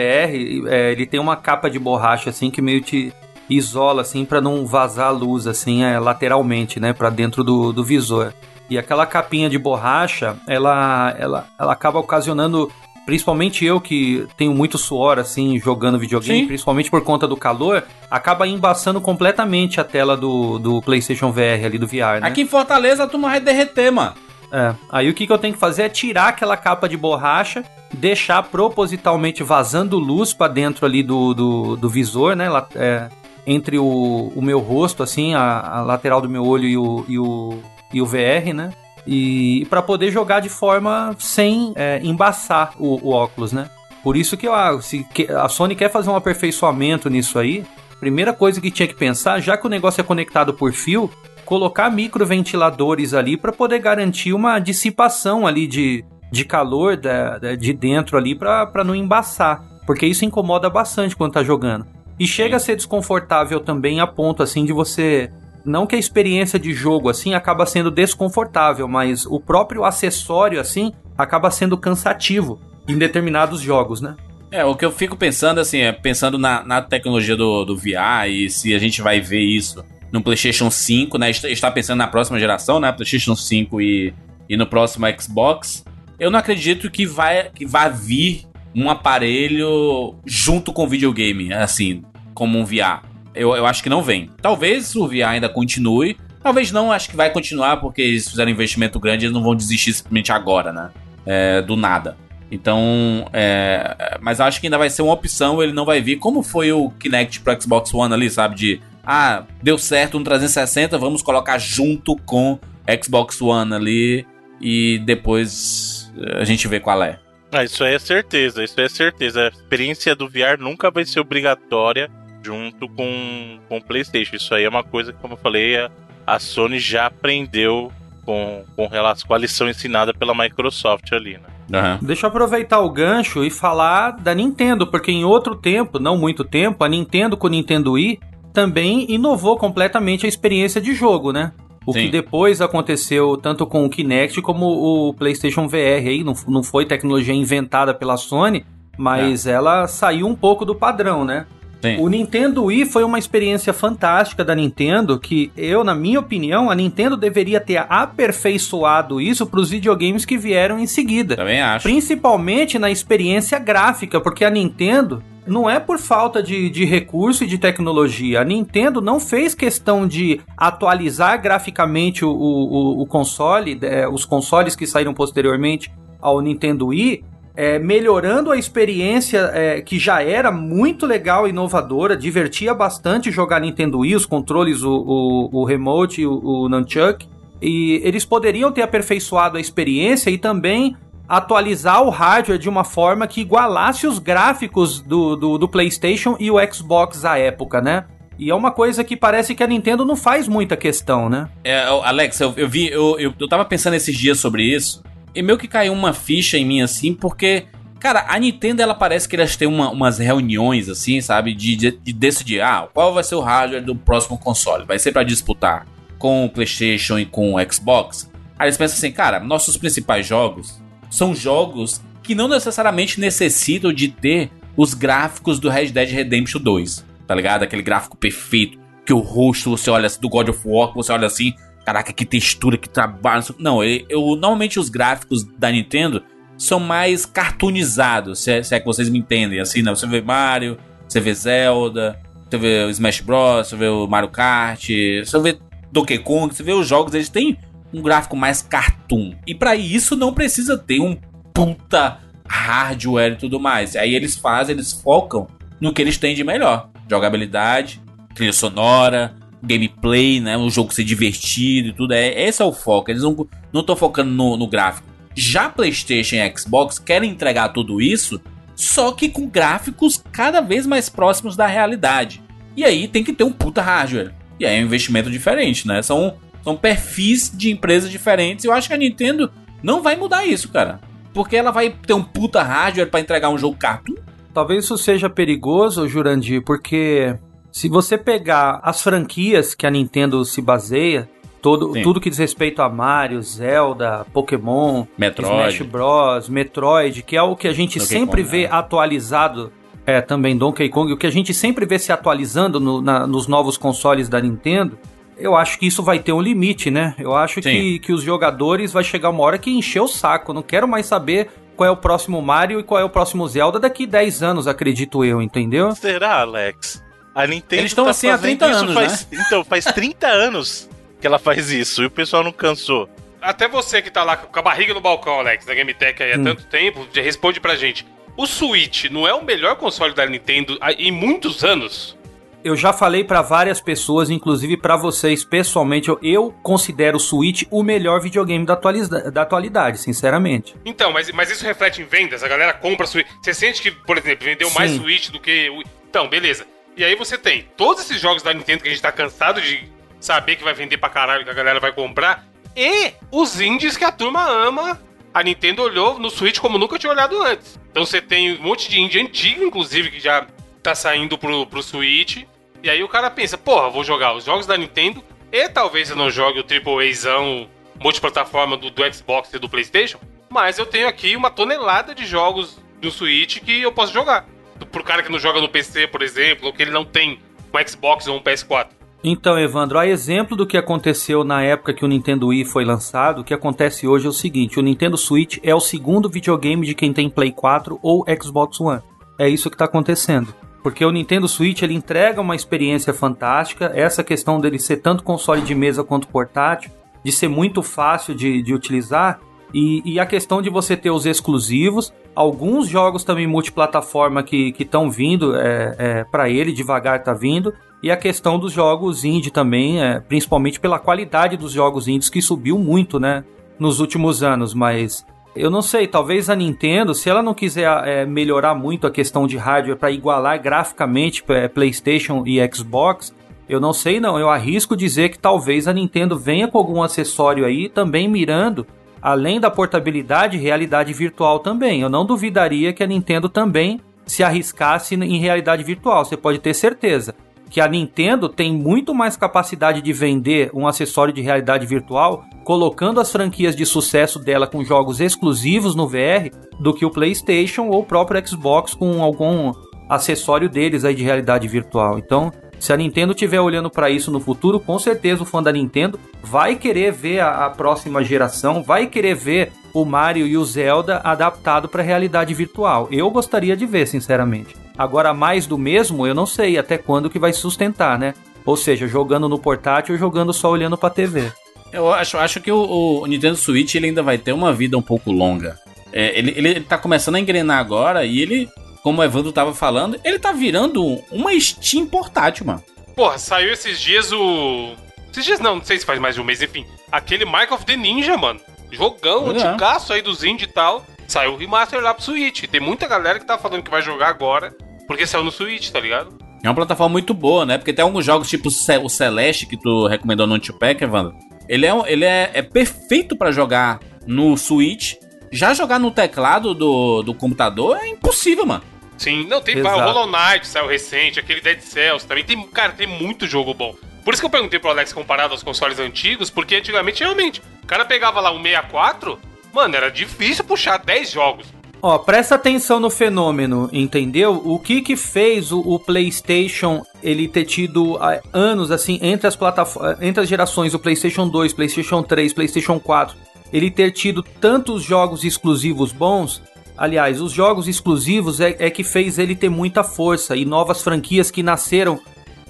[0.68, 3.12] é ele tem uma capa de borracha assim que meio te
[3.50, 7.84] isola assim para não vazar a luz assim é, lateralmente, né, para dentro do, do
[7.84, 8.32] visor.
[8.68, 12.70] E aquela capinha de borracha, ela, ela, ela acaba ocasionando,
[13.04, 16.46] principalmente eu que tenho muito suor assim jogando videogame, Sim.
[16.46, 21.78] principalmente por conta do calor, acaba embaçando completamente a tela do, do PlayStation VR ali
[21.78, 22.28] do VR, né?
[22.28, 24.14] Aqui em Fortaleza a turma vai derreter, mano.
[24.52, 24.74] É.
[24.90, 28.42] Aí o que, que eu tenho que fazer é tirar aquela capa de borracha, deixar
[28.44, 32.46] propositalmente vazando luz pra dentro ali do, do, do visor, né?
[32.74, 33.08] É,
[33.46, 37.18] entre o, o meu rosto, assim, a, a lateral do meu olho e o, e
[37.18, 37.58] o,
[37.92, 38.70] e o VR, né?
[39.06, 43.68] E, para poder jogar de forma sem é, embaçar o, o óculos, né?
[44.02, 47.64] Por isso que, eu, se, que a Sony quer fazer um aperfeiçoamento nisso aí.
[48.00, 51.10] Primeira coisa que tinha que pensar, já que o negócio é conectado por fio,
[51.44, 57.72] colocar microventiladores ali para poder garantir uma dissipação ali de, de calor da, da- de
[57.72, 61.86] dentro ali para não embaçar, porque isso incomoda bastante quando tá jogando.
[62.18, 65.30] E chega a ser desconfortável também a ponto assim de você
[65.66, 70.92] não que a experiência de jogo assim acaba sendo desconfortável, mas o próprio acessório assim
[71.18, 74.16] acaba sendo cansativo em determinados jogos, né?
[74.50, 78.28] É, o que eu fico pensando, assim, é pensando na, na tecnologia do, do VR
[78.28, 81.30] e se a gente vai ver isso no PlayStation 5, né?
[81.30, 82.92] Está, pensando na próxima geração, né?
[82.92, 84.14] PlayStation 5 e,
[84.48, 85.84] e no próximo Xbox.
[86.18, 92.04] Eu não acredito que vai, que vai vir um aparelho junto com o videogame, assim,
[92.32, 93.02] como um VR.
[93.36, 94.30] Eu, eu acho que não vem.
[94.40, 96.16] Talvez o VR ainda continue.
[96.42, 99.54] Talvez não, acho que vai continuar, porque eles fizeram um investimento grande eles não vão
[99.54, 100.90] desistir simplesmente agora, né?
[101.24, 102.16] É, do nada.
[102.50, 106.42] Então, é, mas acho que ainda vai ser uma opção, ele não vai vir como
[106.42, 108.54] foi o Kinect pro Xbox One ali, sabe?
[108.54, 112.58] De, ah, deu certo no 360, vamos colocar junto com
[113.02, 114.26] Xbox One ali
[114.60, 117.18] e depois a gente vê qual é.
[117.50, 119.44] Ah, isso aí é certeza, isso aí é certeza.
[119.44, 122.10] A experiência do VR nunca vai ser obrigatória
[122.46, 124.36] junto com, com o PlayStation.
[124.36, 125.90] Isso aí é uma coisa que, como eu falei, a,
[126.26, 127.90] a Sony já aprendeu
[128.24, 131.48] com, com relação com a lição ensinada pela Microsoft ali, né?
[131.72, 131.98] Aham.
[132.02, 136.44] Deixa eu aproveitar o gancho e falar da Nintendo, porque em outro tempo, não muito
[136.44, 138.20] tempo, a Nintendo com o Nintendo Wii
[138.52, 141.52] também inovou completamente a experiência de jogo, né?
[141.84, 142.02] O Sim.
[142.02, 146.86] que depois aconteceu tanto com o Kinect como o PlayStation VR aí, não, não foi
[146.86, 148.64] tecnologia inventada pela Sony,
[148.96, 151.46] mas ela saiu um pouco do padrão, né?
[151.82, 151.98] Sim.
[151.98, 156.74] O Nintendo Wii foi uma experiência fantástica da Nintendo que eu, na minha opinião, a
[156.74, 161.36] Nintendo deveria ter aperfeiçoado isso para os videogames que vieram em seguida.
[161.36, 161.84] Também acho.
[161.84, 167.46] Principalmente na experiência gráfica, porque a Nintendo não é por falta de, de recurso e
[167.46, 168.40] de tecnologia.
[168.40, 174.74] A Nintendo não fez questão de atualizar graficamente o, o, o console, é, os consoles
[174.74, 177.22] que saíram posteriormente ao Nintendo Wii,
[177.56, 183.60] é, melhorando a experiência é, que já era muito legal e inovadora, divertia bastante jogar
[183.60, 187.26] Nintendo Wii, os controles, o, o, o remote e o, o Nunchuck.
[187.60, 190.94] E eles poderiam ter aperfeiçoado a experiência e também
[191.26, 196.50] atualizar o hardware de uma forma que igualasse os gráficos do, do, do PlayStation e
[196.50, 198.04] o Xbox à época, né?
[198.38, 201.48] E é uma coisa que parece que a Nintendo não faz muita questão, né?
[201.64, 205.02] É, Alex, eu, eu vi, eu, eu, eu tava pensando esses dias sobre isso,
[205.36, 207.66] e meio que caiu uma ficha em mim assim, porque,
[208.00, 211.90] cara, a Nintendo ela parece que elas têm uma- umas reuniões assim, sabe, de, de,
[211.92, 214.84] de decidir, ah, qual vai ser o hardware do próximo console?
[214.84, 215.86] Vai ser pra disputar
[216.18, 218.30] com o PlayStation e com o Xbox?
[218.58, 224.08] Aí eles pensam assim, cara, nossos principais jogos são jogos que não necessariamente necessitam de
[224.08, 227.62] ter os gráficos do Red Dead Redemption 2, tá ligado?
[227.62, 231.26] Aquele gráfico perfeito, que o rosto você olha assim, do God of War, você olha
[231.26, 231.54] assim,
[231.86, 233.44] caraca, que textura, que trabalho.
[233.60, 236.20] Não, eu, normalmente os gráficos da Nintendo
[236.58, 239.94] são mais cartoonizados, se é, se é que vocês me entendem, assim, né?
[239.94, 242.18] Você vê Mario, você vê Zelda,
[242.50, 244.88] você vê o Smash Bros, você vê o Mario Kart,
[245.24, 245.58] você vê
[245.92, 247.56] Donkey Kong, você vê os jogos, eles têm
[247.94, 249.34] um gráfico mais cartoon.
[249.46, 251.16] E para isso não precisa ter um
[251.54, 252.18] puta
[252.48, 253.94] hardware e tudo mais.
[253.94, 255.46] Aí eles fazem, eles focam
[255.80, 258.00] no que eles têm de melhor: jogabilidade,
[258.34, 260.56] trilha sonora, gameplay, né?
[260.56, 262.12] Um jogo ser divertido e tudo.
[262.12, 263.10] É, esse é o foco.
[263.10, 265.08] Eles não estão focando no, no gráfico.
[265.34, 268.40] Já PlayStation e Xbox querem entregar tudo isso,
[268.74, 272.42] só que com gráficos cada vez mais próximos da realidade.
[272.76, 274.32] E aí tem que ter um puta hardware.
[274.58, 276.00] E aí é um investimento diferente, né?
[276.02, 278.64] São, são perfis de empresas diferentes.
[278.64, 279.50] Eu acho que a Nintendo
[279.82, 281.00] não vai mudar isso, cara.
[281.34, 284.14] Porque ela vai ter um puta hardware para entregar um jogo cartoon.
[284.54, 287.36] Talvez isso seja perigoso, Jurandir, porque
[287.76, 291.28] se você pegar as franquias que a Nintendo se baseia,
[291.60, 295.74] todo, tudo que diz respeito a Mario, Zelda, Pokémon, Metroid.
[295.74, 298.68] Smash Bros, Metroid, que é o que a gente Donkey sempre Kong, vê né?
[298.72, 299.70] atualizado,
[300.06, 303.46] é também Donkey Kong, o que a gente sempre vê se atualizando no- na- nos
[303.46, 304.96] novos consoles da Nintendo,
[305.36, 307.14] eu acho que isso vai ter um limite, né?
[307.18, 307.68] Eu acho Sim.
[307.70, 310.54] que, que os jogadores vai chegar uma hora que encher o saco.
[310.54, 313.78] Não quero mais saber qual é o próximo Mario e qual é o próximo Zelda
[313.78, 315.94] daqui 10 anos, acredito eu, entendeu?
[315.94, 317.04] Será, Alex?
[317.36, 319.28] A Nintendo Eles tão tá assim há fazendo 30 isso anos, faz...
[319.30, 320.88] Então, faz 30 anos
[321.20, 323.08] que ela faz isso e o pessoal não cansou.
[323.42, 326.38] Até você que tá lá com a barriga no balcão, Alex, da GameTech aí há
[326.38, 326.44] Hum.
[326.44, 328.06] tanto tempo, já responde pra gente.
[328.38, 332.16] O Switch não é o melhor console da Nintendo em muitos anos?
[332.64, 337.62] Eu já falei pra várias pessoas, inclusive pra vocês pessoalmente, eu, eu considero o Switch
[337.70, 340.74] o melhor videogame da, atualiza- da atualidade, sinceramente.
[340.84, 342.42] Então, mas, mas isso reflete em vendas?
[342.42, 343.26] A galera compra Switch.
[343.40, 344.98] Você sente que, por exemplo, vendeu mais Sim.
[345.00, 345.70] Switch do que.
[345.70, 346.66] o- Então, beleza.
[346.96, 349.86] E aí você tem todos esses jogos da Nintendo que a gente tá cansado de
[350.18, 352.46] saber que vai vender pra caralho, que a galera vai comprar.
[352.74, 355.00] E os indies que a turma ama.
[355.34, 357.78] A Nintendo olhou no Switch como nunca tinha olhado antes.
[357.90, 360.46] Então você tem um monte de indie antigo, inclusive, que já
[360.82, 362.44] tá saindo pro, pro Switch.
[362.82, 366.16] E aí o cara pensa, porra, vou jogar os jogos da Nintendo e talvez eu
[366.16, 367.68] não jogue o AAAzão
[368.00, 372.78] multiplataforma do, do Xbox e do PlayStation, mas eu tenho aqui uma tonelada de jogos
[373.00, 374.46] do Switch que eu posso jogar.
[374.90, 377.38] Pro cara que não joga no PC, por exemplo, ou que ele não tem
[377.72, 378.88] um Xbox ou um PS4.
[379.24, 383.40] Então, Evandro, a exemplo do que aconteceu na época que o Nintendo Wii foi lançado,
[383.40, 386.94] o que acontece hoje é o seguinte: o Nintendo Switch é o segundo videogame de
[386.94, 389.02] quem tem Play 4 ou Xbox One.
[389.38, 390.54] É isso que está acontecendo.
[390.82, 393.90] Porque o Nintendo Switch ele entrega uma experiência fantástica.
[393.94, 396.92] Essa questão dele ser tanto console de mesa quanto portátil,
[397.24, 399.40] de ser muito fácil de, de utilizar,
[399.74, 405.10] e, e, a questão de você ter os exclusivos, alguns jogos também multiplataforma que estão
[405.10, 410.00] vindo é, é, para ele, devagar tá vindo, e a questão dos jogos indie também,
[410.00, 413.44] é, principalmente pela qualidade dos jogos indies que subiu muito, né,
[413.78, 418.26] nos últimos anos, mas eu não sei, talvez a Nintendo, se ela não quiser é,
[418.26, 423.34] melhorar muito a questão de hardware para igualar graficamente é, PlayStation e Xbox,
[423.68, 427.64] eu não sei não, eu arrisco dizer que talvez a Nintendo venha com algum acessório
[427.64, 428.86] aí também mirando
[429.20, 432.00] além da portabilidade, realidade virtual também.
[432.00, 436.24] Eu não duvidaria que a Nintendo também se arriscasse em realidade virtual.
[436.24, 437.34] Você pode ter certeza
[437.68, 443.20] que a Nintendo tem muito mais capacidade de vender um acessório de realidade virtual, colocando
[443.20, 448.00] as franquias de sucesso dela com jogos exclusivos no VR, do que o PlayStation ou
[448.00, 449.72] o próprio Xbox com algum
[450.08, 452.18] acessório deles aí de realidade virtual.
[452.18, 455.72] Então, se a Nintendo estiver olhando para isso no futuro, com certeza o fã da
[455.72, 460.64] Nintendo vai querer ver a, a, próxima geração, vai querer ver o Mario e o
[460.64, 463.08] Zelda adaptado para realidade virtual.
[463.10, 464.76] Eu gostaria de ver, sinceramente.
[464.96, 468.34] Agora, mais do mesmo, eu não sei até quando que vai sustentar, né?
[468.64, 471.50] Ou seja, jogando no portátil ou jogando só olhando para a TV.
[471.92, 475.02] Eu acho, acho que o, o, Nintendo Switch ele ainda vai ter uma vida um
[475.02, 475.78] pouco longa.
[476.12, 478.68] É, ele, ele tá começando a engrenar agora e ele
[479.06, 482.82] como o Evandro tava falando, ele tá virando uma Steam portátil, mano.
[483.14, 484.96] Porra, saiu esses dias o.
[485.30, 486.84] Esses dias não, não sei se faz mais de um mês, enfim.
[487.12, 488.58] Aquele Mark of the Ninja, mano.
[488.90, 489.62] Jogão, é.
[489.62, 491.06] antigaço aí dos indie e tal.
[491.28, 492.64] Saiu o remaster lá pro Switch.
[492.64, 494.74] Tem muita galera que tá falando que vai jogar agora,
[495.06, 496.36] porque saiu no Switch, tá ligado?
[496.64, 497.78] É uma plataforma muito boa, né?
[497.78, 498.70] Porque tem alguns jogos tipo
[499.04, 501.32] o Celeste que tu recomendou no Antipack, Evandro.
[501.68, 505.14] Ele é, ele é, é perfeito para jogar no Switch.
[505.52, 508.95] Já jogar no teclado do, do computador é impossível, mano.
[509.16, 509.98] Sim, não, tem Exato.
[509.98, 512.44] o Hollow Knight, saiu recente, aquele Dead Cells também.
[512.44, 513.94] Tem, cara, tem muito jogo bom.
[514.24, 517.86] Por isso que eu perguntei pro Alex comparado aos consoles antigos, porque antigamente, realmente, o
[517.86, 519.38] cara pegava lá um 64,
[519.72, 521.66] mano, era difícil puxar 10 jogos.
[522.02, 524.60] Ó, presta atenção no fenômeno, entendeu?
[524.64, 529.56] O que que fez o, o PlayStation ele ter tido ah, anos assim entre as
[529.56, 533.36] plataformas, entre as gerações, o PlayStation 2, PlayStation 3, PlayStation 4,
[533.72, 536.62] ele ter tido tantos jogos exclusivos bons?
[536.96, 541.50] Aliás, os jogos exclusivos é, é, que fez ele ter muita força e novas franquias
[541.50, 542.18] que nasceram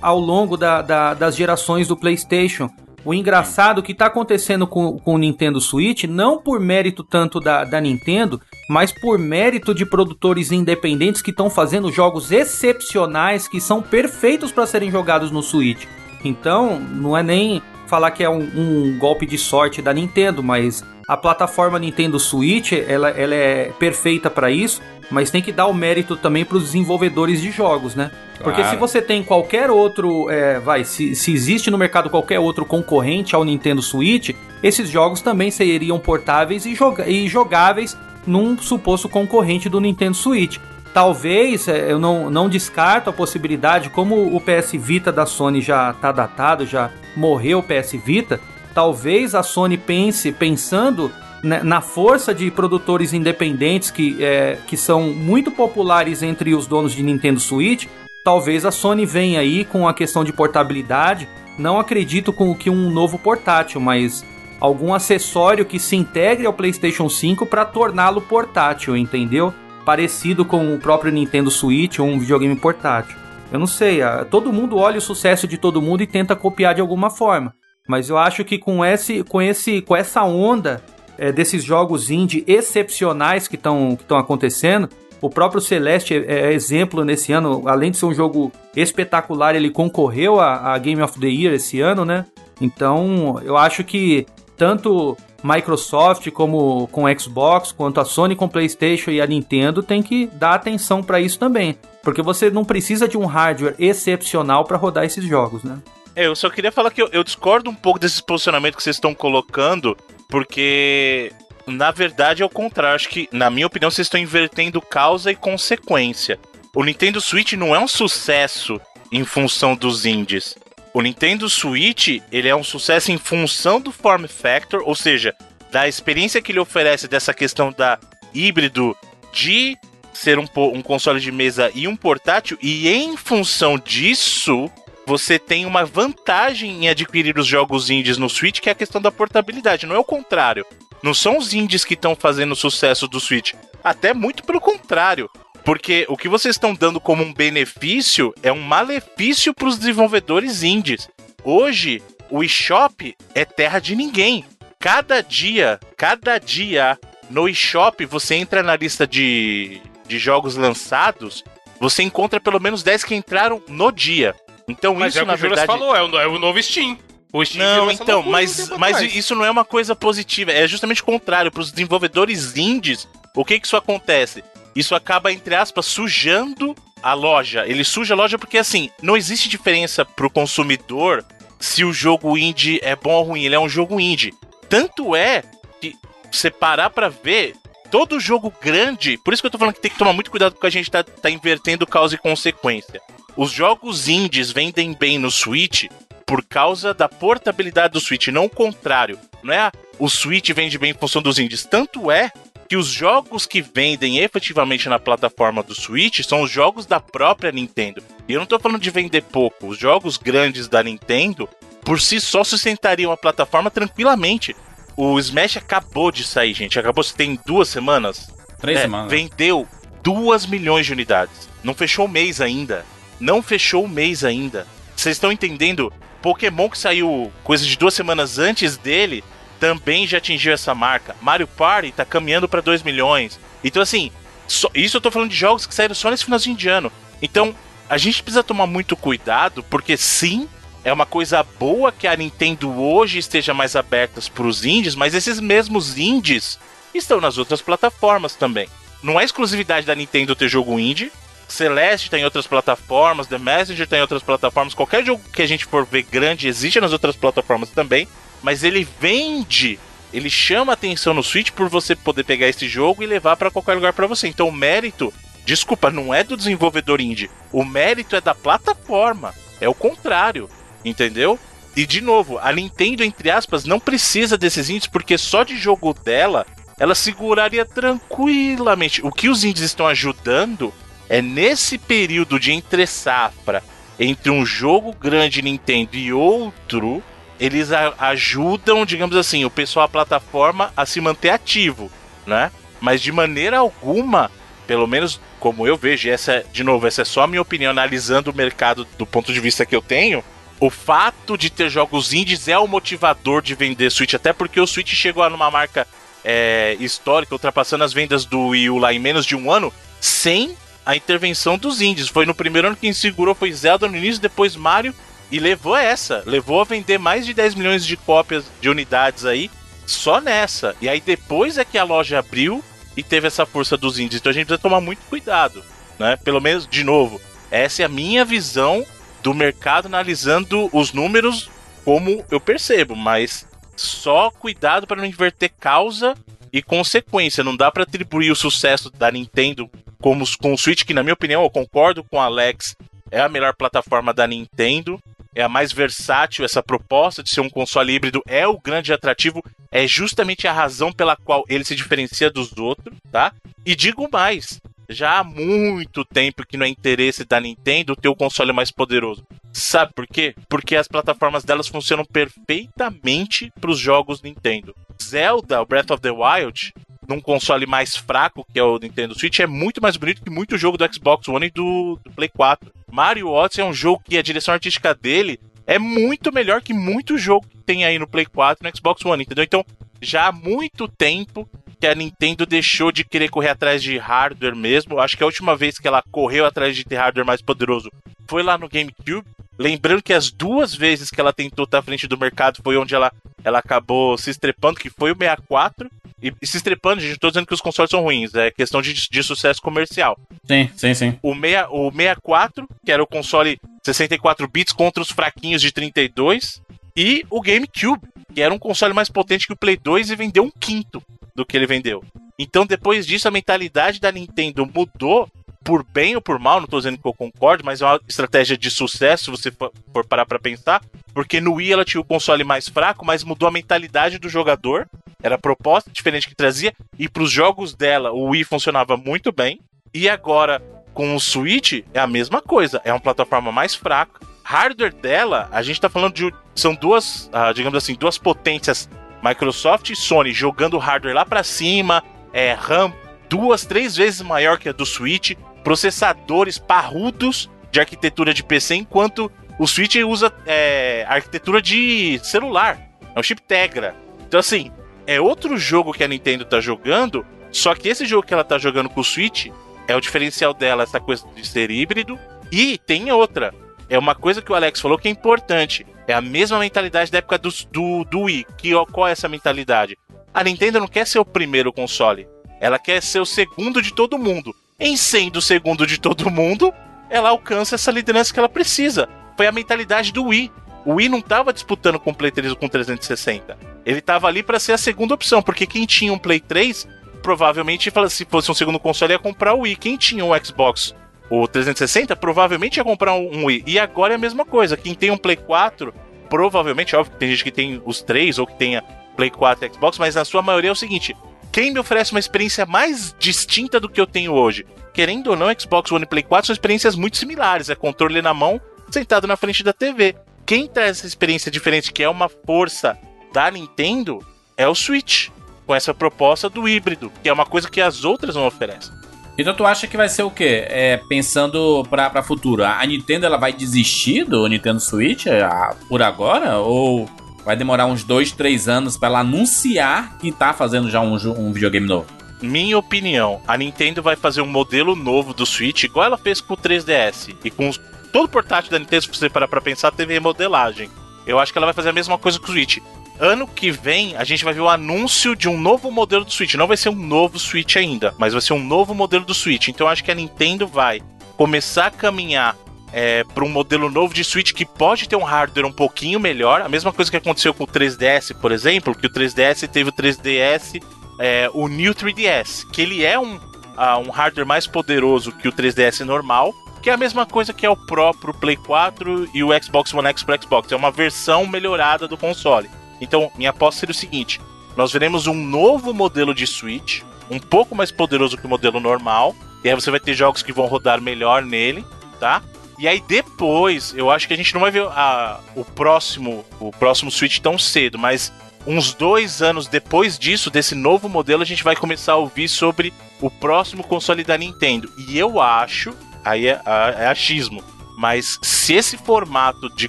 [0.00, 2.68] ao longo da, da, das gerações do PlayStation.
[3.04, 7.64] O engraçado que está acontecendo com, com o Nintendo Switch, não por mérito tanto da,
[7.64, 13.80] da Nintendo, mas por mérito de produtores independentes que estão fazendo jogos excepcionais que são
[13.80, 15.86] perfeitos para serem jogados no Switch.
[16.24, 20.84] Então, não é nem falar que é um, um, golpe de sorte da Nintendo, mas
[21.06, 25.74] a plataforma Nintendo Switch ela, ela é perfeita para isso, mas tem que dar o
[25.74, 28.10] mérito também para os desenvolvedores de jogos, né?
[28.42, 32.66] Porque se você tem qualquer outro, é, vai, se, se existe no mercado qualquer outro
[32.66, 34.30] concorrente ao Nintendo Switch,
[34.62, 40.58] esses jogos também seriam portáveis e, joga e jogáveis num suposto concorrente do Nintendo Switch.
[40.92, 45.90] Talvez, é, eu não, não descarto a possibilidade, como o PS Vita da Sony já
[45.90, 48.40] está datado, já morreu o PS Vita,
[48.76, 51.10] talvez a Sony pense, pensando
[51.42, 56.92] né, na força de produtores independentes que, é, que são muito populares entre os donos
[56.92, 57.86] de Nintendo Switch,
[58.22, 61.26] talvez a Sony venha aí com a questão de portabilidade.
[61.58, 64.22] Não acredito com que um novo portátil, mas
[64.60, 69.54] algum acessório que se integre ao PlayStation 5 para torná-lo portátil, entendeu?
[69.86, 73.16] Parecido com o próprio Nintendo Switch ou um videogame portátil.
[73.50, 76.82] Eu não sei, todo mundo olha o sucesso de todo mundo e tenta copiar de
[76.82, 77.54] alguma forma.
[77.86, 80.82] Mas eu acho que com esse, com esse, com essa onda
[81.18, 84.88] é, desses jogos indie excepcionais que estão que acontecendo,
[85.20, 89.70] o próprio Celeste é, é, exemplo nesse ano, além de ser um jogo espetacular, ele
[89.70, 92.26] concorreu a, a Game of the Year esse ano, né?
[92.60, 99.20] Então, eu acho que tanto Microsoft como com Xbox, quanto a Sony com PlayStation e
[99.20, 103.26] a Nintendo tem que dar atenção para isso também, porque você não precisa de um
[103.26, 105.78] hardware excepcional para rodar esses jogos, né?
[106.16, 108.96] É, eu só queria falar que eu, eu discordo um pouco desse posicionamento que vocês
[108.96, 109.94] estão colocando,
[110.30, 111.30] porque
[111.66, 112.96] na verdade é o contrário.
[112.96, 116.40] Acho que, na minha opinião, vocês estão invertendo causa e consequência.
[116.74, 118.80] O Nintendo Switch não é um sucesso
[119.12, 120.56] em função dos indies.
[120.94, 125.34] O Nintendo Switch, ele é um sucesso em função do form factor, ou seja,
[125.70, 127.98] da experiência que ele oferece dessa questão da
[128.32, 128.96] híbrido
[129.34, 129.76] de
[130.14, 134.70] ser um, um console de mesa e um portátil, e em função disso,
[135.06, 139.00] você tem uma vantagem em adquirir os jogos indies no Switch, que é a questão
[139.00, 140.66] da portabilidade, não é o contrário.
[141.02, 143.54] Não são os indies que estão fazendo o sucesso do Switch.
[143.84, 145.30] Até muito pelo contrário.
[145.64, 150.62] Porque o que vocês estão dando como um benefício é um malefício para os desenvolvedores
[150.62, 151.08] indies.
[151.44, 154.44] Hoje, o eShop é terra de ninguém.
[154.80, 156.98] Cada dia, cada dia
[157.30, 161.44] no eShop você entra na lista de, de jogos lançados,
[161.80, 164.34] você encontra pelo menos 10 que entraram no dia.
[164.68, 166.62] Então Mas isso é o que na o verdade falou, é o, é o novo
[166.62, 166.98] Steam.
[167.32, 170.66] O Steam não, então, loucura um mas, mas isso não é uma coisa positiva, é
[170.66, 171.50] justamente o contrário.
[171.50, 174.42] Para os desenvolvedores indies, o que que isso acontece?
[174.74, 177.66] Isso acaba, entre aspas, sujando a loja.
[177.66, 181.24] Ele suja a loja porque, assim, não existe diferença pro consumidor
[181.58, 183.44] se o jogo indie é bom ou ruim.
[183.44, 184.34] Ele é um jogo indie.
[184.68, 185.42] Tanto é
[185.80, 185.94] que,
[186.30, 187.54] você parar pra ver,
[187.90, 190.52] todo jogo grande, por isso que eu tô falando que tem que tomar muito cuidado
[190.52, 193.00] porque a gente tá, tá invertendo causa e consequência.
[193.36, 195.84] Os jogos indies vendem bem no Switch
[196.26, 199.18] por causa da portabilidade do Switch, não o contrário.
[199.42, 201.64] Não é a- o Switch vende bem em função dos indies.
[201.64, 202.30] Tanto é
[202.68, 207.52] que os jogos que vendem efetivamente na plataforma do Switch são os jogos da própria
[207.52, 208.02] Nintendo.
[208.26, 209.68] E eu não tô falando de vender pouco.
[209.68, 211.48] Os jogos grandes da Nintendo,
[211.84, 214.56] por si só, sustentariam a plataforma tranquilamente.
[214.96, 216.78] O Smash acabou de sair, gente.
[216.78, 218.30] Acabou, tem duas semanas.
[218.60, 219.10] Três É, semanas.
[219.10, 219.68] Vendeu
[220.02, 221.48] 2 milhões de unidades.
[221.62, 222.84] Não fechou o mês ainda.
[223.20, 224.66] Não fechou o mês ainda.
[224.96, 225.92] Vocês estão entendendo?
[226.22, 229.22] Pokémon que saiu coisa de duas semanas antes dele
[229.60, 231.14] também já atingiu essa marca.
[231.20, 233.38] Mario Party tá caminhando para 2 milhões.
[233.64, 234.10] Então, assim,
[234.46, 236.90] só- isso eu tô falando de jogos que saíram só nesse finalzinho de ano.
[237.22, 237.54] Então,
[237.88, 240.48] a gente precisa tomar muito cuidado, porque sim,
[240.86, 245.16] é uma coisa boa que a Nintendo hoje esteja mais aberta para os indies, mas
[245.16, 246.60] esses mesmos indies
[246.94, 248.68] estão nas outras plataformas também.
[249.02, 251.10] Não é exclusividade da Nintendo ter jogo indie.
[251.48, 254.74] Celeste tem outras plataformas, The Messenger tem outras plataformas.
[254.74, 258.06] Qualquer jogo que a gente for ver grande existe nas outras plataformas também.
[258.40, 259.80] Mas ele vende,
[260.12, 263.74] ele chama atenção no Switch por você poder pegar esse jogo e levar para qualquer
[263.74, 264.28] lugar para você.
[264.28, 265.12] Então o mérito,
[265.44, 267.28] desculpa, não é do desenvolvedor indie.
[267.50, 269.34] O mérito é da plataforma.
[269.60, 270.48] É o contrário,
[270.86, 271.38] entendeu?
[271.76, 275.92] E de novo, a Nintendo, entre aspas, não precisa desses indies porque só de jogo
[275.92, 276.46] dela
[276.78, 279.04] ela seguraria tranquilamente.
[279.04, 280.72] O que os indies estão ajudando
[281.08, 283.62] é nesse período de entre safra
[283.98, 287.02] entre um jogo grande Nintendo e outro,
[287.40, 291.90] eles ajudam, digamos assim, o pessoal, a plataforma a se manter ativo,
[292.26, 292.50] né?
[292.80, 294.30] Mas de maneira alguma,
[294.66, 298.30] pelo menos como eu vejo, essa, de novo, essa é só a minha opinião analisando
[298.30, 300.22] o mercado do ponto de vista que eu tenho,
[300.58, 304.66] o fato de ter jogos indies é o motivador de vender Switch, até porque o
[304.66, 305.86] Switch chegou numa marca
[306.24, 310.56] é, histórica, ultrapassando as vendas do Wii U lá em menos de um ano, sem
[310.84, 312.08] a intervenção dos indies.
[312.08, 314.94] Foi no primeiro ano que segurou foi Zelda no início, depois Mario,
[315.30, 316.22] e levou essa.
[316.24, 319.50] Levou a vender mais de 10 milhões de cópias de unidades aí,
[319.86, 320.74] só nessa.
[320.80, 322.64] E aí depois é que a loja abriu
[322.96, 324.20] e teve essa força dos indies.
[324.20, 325.62] Então a gente precisa tomar muito cuidado,
[325.98, 326.16] né?
[326.16, 328.86] Pelo menos, de novo, essa é a minha visão
[329.26, 331.50] do mercado analisando os números
[331.84, 336.14] como eu percebo, mas só cuidado para não inverter causa
[336.52, 337.42] e consequência.
[337.42, 339.68] Não dá para atribuir o sucesso da Nintendo
[340.00, 342.76] como com o Switch, que na minha opinião eu concordo com o Alex,
[343.10, 344.96] é a melhor plataforma da Nintendo,
[345.34, 346.44] é a mais versátil.
[346.44, 350.92] Essa proposta de ser um console híbrido é o grande atrativo, é justamente a razão
[350.92, 353.32] pela qual ele se diferencia dos outros, tá?
[353.64, 358.16] E digo mais, já há muito tempo que não é interesse da Nintendo ter o
[358.16, 359.24] console mais poderoso.
[359.52, 360.34] Sabe por quê?
[360.48, 364.74] Porque as plataformas delas funcionam perfeitamente para os jogos Nintendo.
[365.02, 366.72] Zelda, Breath of the Wild,
[367.08, 370.58] num console mais fraco, que é o Nintendo Switch, é muito mais bonito que muito
[370.58, 372.72] jogo do Xbox One e do, do Play 4.
[372.90, 377.18] Mario Odyssey é um jogo que a direção artística dele é muito melhor que muito
[377.18, 379.44] jogo que tem aí no Play 4 e no Xbox One, entendeu?
[379.44, 379.64] Então,
[380.00, 381.48] já há muito tempo
[381.80, 384.98] que a Nintendo deixou de querer correr atrás de hardware mesmo.
[384.98, 387.90] Acho que a última vez que ela correu atrás de ter hardware mais poderoso
[388.28, 389.26] foi lá no GameCube.
[389.58, 392.94] Lembrando que as duas vezes que ela tentou estar à frente do mercado foi onde
[392.94, 393.10] ela,
[393.42, 395.90] ela acabou se estrepando, que foi o 64.
[396.22, 398.80] E, e se estrepando, gente, não tô dizendo que os consoles são ruins, é questão
[398.80, 400.18] de, de sucesso comercial.
[400.44, 401.18] Sim, sim, sim.
[401.22, 406.60] O, meia, o 64, que era o console 64 bits contra os fraquinhos de 32.
[406.96, 410.44] E o GameCube, que era um console mais potente que o Play 2 e vendeu
[410.44, 411.02] um quinto
[411.36, 412.02] do que ele vendeu.
[412.38, 415.28] Então, depois disso, a mentalidade da Nintendo mudou
[415.62, 418.56] por bem ou por mal, não tô dizendo que eu concordo, mas é uma estratégia
[418.56, 420.80] de sucesso, se você for parar pra pensar,
[421.12, 424.88] porque no Wii ela tinha o console mais fraco, mas mudou a mentalidade do jogador,
[425.20, 429.60] era a proposta diferente que trazia, e pros jogos dela o Wii funcionava muito bem,
[429.92, 430.62] e agora
[430.94, 435.62] com o Switch é a mesma coisa, é uma plataforma mais fraca, hardware dela, a
[435.62, 438.88] gente tá falando de, são duas, uh, digamos assim, duas potências
[439.22, 442.02] Microsoft e Sony jogando hardware lá para cima,
[442.32, 442.92] é, RAM
[443.28, 445.32] duas, três vezes maior que a do Switch,
[445.64, 452.80] processadores parrudos de arquitetura de PC, enquanto o Switch usa é, arquitetura de celular.
[453.14, 453.94] É um chip Tegra.
[454.26, 454.70] Então, assim,
[455.06, 458.58] é outro jogo que a Nintendo tá jogando, só que esse jogo que ela tá
[458.58, 459.48] jogando com o Switch
[459.88, 462.18] é o diferencial dela, essa coisa de ser híbrido.
[462.50, 463.52] E tem outra.
[463.88, 465.86] É uma coisa que o Alex falou que é importante.
[466.06, 468.46] É a mesma mentalidade da época do, do, do Wii.
[468.56, 469.96] Que, qual é essa mentalidade?
[470.34, 472.28] A Nintendo não quer ser o primeiro console.
[472.60, 474.54] Ela quer ser o segundo de todo mundo.
[474.78, 476.72] Em sendo o segundo de todo mundo,
[477.08, 479.08] ela alcança essa liderança que ela precisa.
[479.36, 480.50] Foi a mentalidade do Wii.
[480.84, 483.58] O Wii não estava disputando com o Play 3 ou com o 360.
[483.84, 486.86] Ele estava ali para ser a segunda opção, porque quem tinha um Play 3,
[487.22, 489.76] provavelmente, se fosse um segundo console, ia comprar o Wii.
[489.76, 490.94] Quem tinha um Xbox
[491.28, 493.64] o 360, provavelmente ia comprar um Wii.
[493.66, 494.76] E agora é a mesma coisa.
[494.76, 495.92] Quem tem um Play 4,
[496.28, 498.82] provavelmente, óbvio que tem gente que tem os três ou que tenha
[499.16, 501.16] Play 4 e Xbox, mas na sua maioria é o seguinte:
[501.50, 504.66] quem me oferece uma experiência mais distinta do que eu tenho hoje?
[504.92, 507.70] Querendo ou não, Xbox One e Play 4 são experiências muito similares.
[507.70, 508.60] É controle na mão,
[508.90, 510.14] sentado na frente da TV.
[510.44, 512.96] Quem traz essa experiência diferente, que é uma força
[513.32, 514.24] da Nintendo,
[514.56, 515.28] é o Switch.
[515.66, 518.94] Com essa proposta do híbrido, que é uma coisa que as outras não oferecem.
[519.38, 520.64] Então tu acha que vai ser o quê?
[520.68, 525.74] É, pensando pra, pra futuro, a Nintendo ela vai desistir do Nintendo Switch é, a,
[525.88, 526.58] por agora?
[526.58, 527.08] Ou
[527.44, 531.52] vai demorar uns 2, 3 anos para ela anunciar que tá fazendo já um, um
[531.52, 532.06] videogame novo?
[532.40, 536.54] Minha opinião, a Nintendo vai fazer um modelo novo do Switch, igual ela fez com
[536.54, 537.34] o 3DS.
[537.44, 537.80] E com os,
[538.12, 540.90] todo portátil da Nintendo, se você parar pra pensar, teve remodelagem.
[541.26, 542.78] Eu acho que ela vai fazer a mesma coisa com o Switch
[543.18, 546.54] ano que vem a gente vai ver o anúncio de um novo modelo do Switch.
[546.54, 549.68] Não vai ser um novo Switch ainda, mas vai ser um novo modelo do Switch.
[549.68, 551.00] Então eu acho que a Nintendo vai
[551.36, 552.56] começar a caminhar
[552.92, 556.62] é, para um modelo novo de Switch que pode ter um hardware um pouquinho melhor.
[556.62, 559.92] A mesma coisa que aconteceu com o 3DS, por exemplo, que o 3DS teve o
[559.92, 560.82] 3DS,
[561.18, 565.52] é, o New 3DS, que ele é um, uh, um hardware mais poderoso que o
[565.52, 569.48] 3DS normal, que é a mesma coisa que é o próprio Play 4 e o
[569.62, 570.70] Xbox One X para Xbox.
[570.70, 572.70] É uma versão melhorada do console.
[573.00, 574.40] Então, minha aposta seria o seguinte:
[574.76, 579.34] nós veremos um novo modelo de Switch, um pouco mais poderoso que o modelo normal.
[579.64, 581.84] E aí você vai ter jogos que vão rodar melhor nele,
[582.20, 582.42] tá?
[582.78, 586.70] E aí depois, eu acho que a gente não vai ver a, o próximo o
[586.70, 588.32] próximo Switch tão cedo, mas
[588.66, 592.92] uns dois anos depois disso, desse novo modelo, a gente vai começar a ouvir sobre
[593.20, 594.92] o próximo console da Nintendo.
[594.98, 595.94] E eu acho,
[596.24, 596.60] aí é,
[596.98, 597.64] é achismo,
[597.96, 599.88] Mas se esse formato de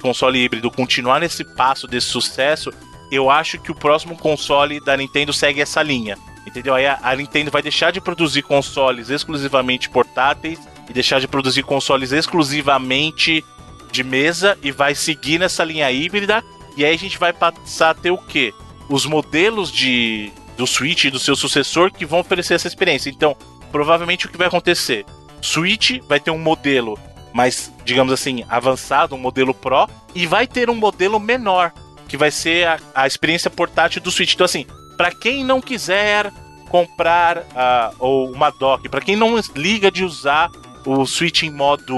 [0.00, 2.72] console híbrido continuar nesse passo desse sucesso,
[3.10, 6.16] eu acho que o próximo console da Nintendo segue essa linha.
[6.46, 6.74] Entendeu?
[6.74, 11.62] Aí a, a Nintendo vai deixar de produzir consoles exclusivamente portáteis e deixar de produzir
[11.62, 13.44] consoles exclusivamente
[13.90, 16.42] de mesa e vai seguir nessa linha híbrida.
[16.76, 18.54] E aí a gente vai passar a ter o quê?
[18.88, 23.10] Os modelos de, do Switch e do seu sucessor que vão oferecer essa experiência.
[23.10, 23.36] Então,
[23.70, 25.04] provavelmente o que vai acontecer?
[25.42, 26.98] Switch vai ter um modelo
[27.32, 31.72] mais, digamos assim, avançado, um modelo Pro, e vai ter um modelo menor,
[32.08, 34.34] que vai ser a, a experiência portátil do Switch.
[34.34, 36.32] Então, assim, para quem não quiser
[36.68, 40.50] comprar uh, ou uma dock, para quem não liga de usar
[40.84, 41.96] o Switch em modo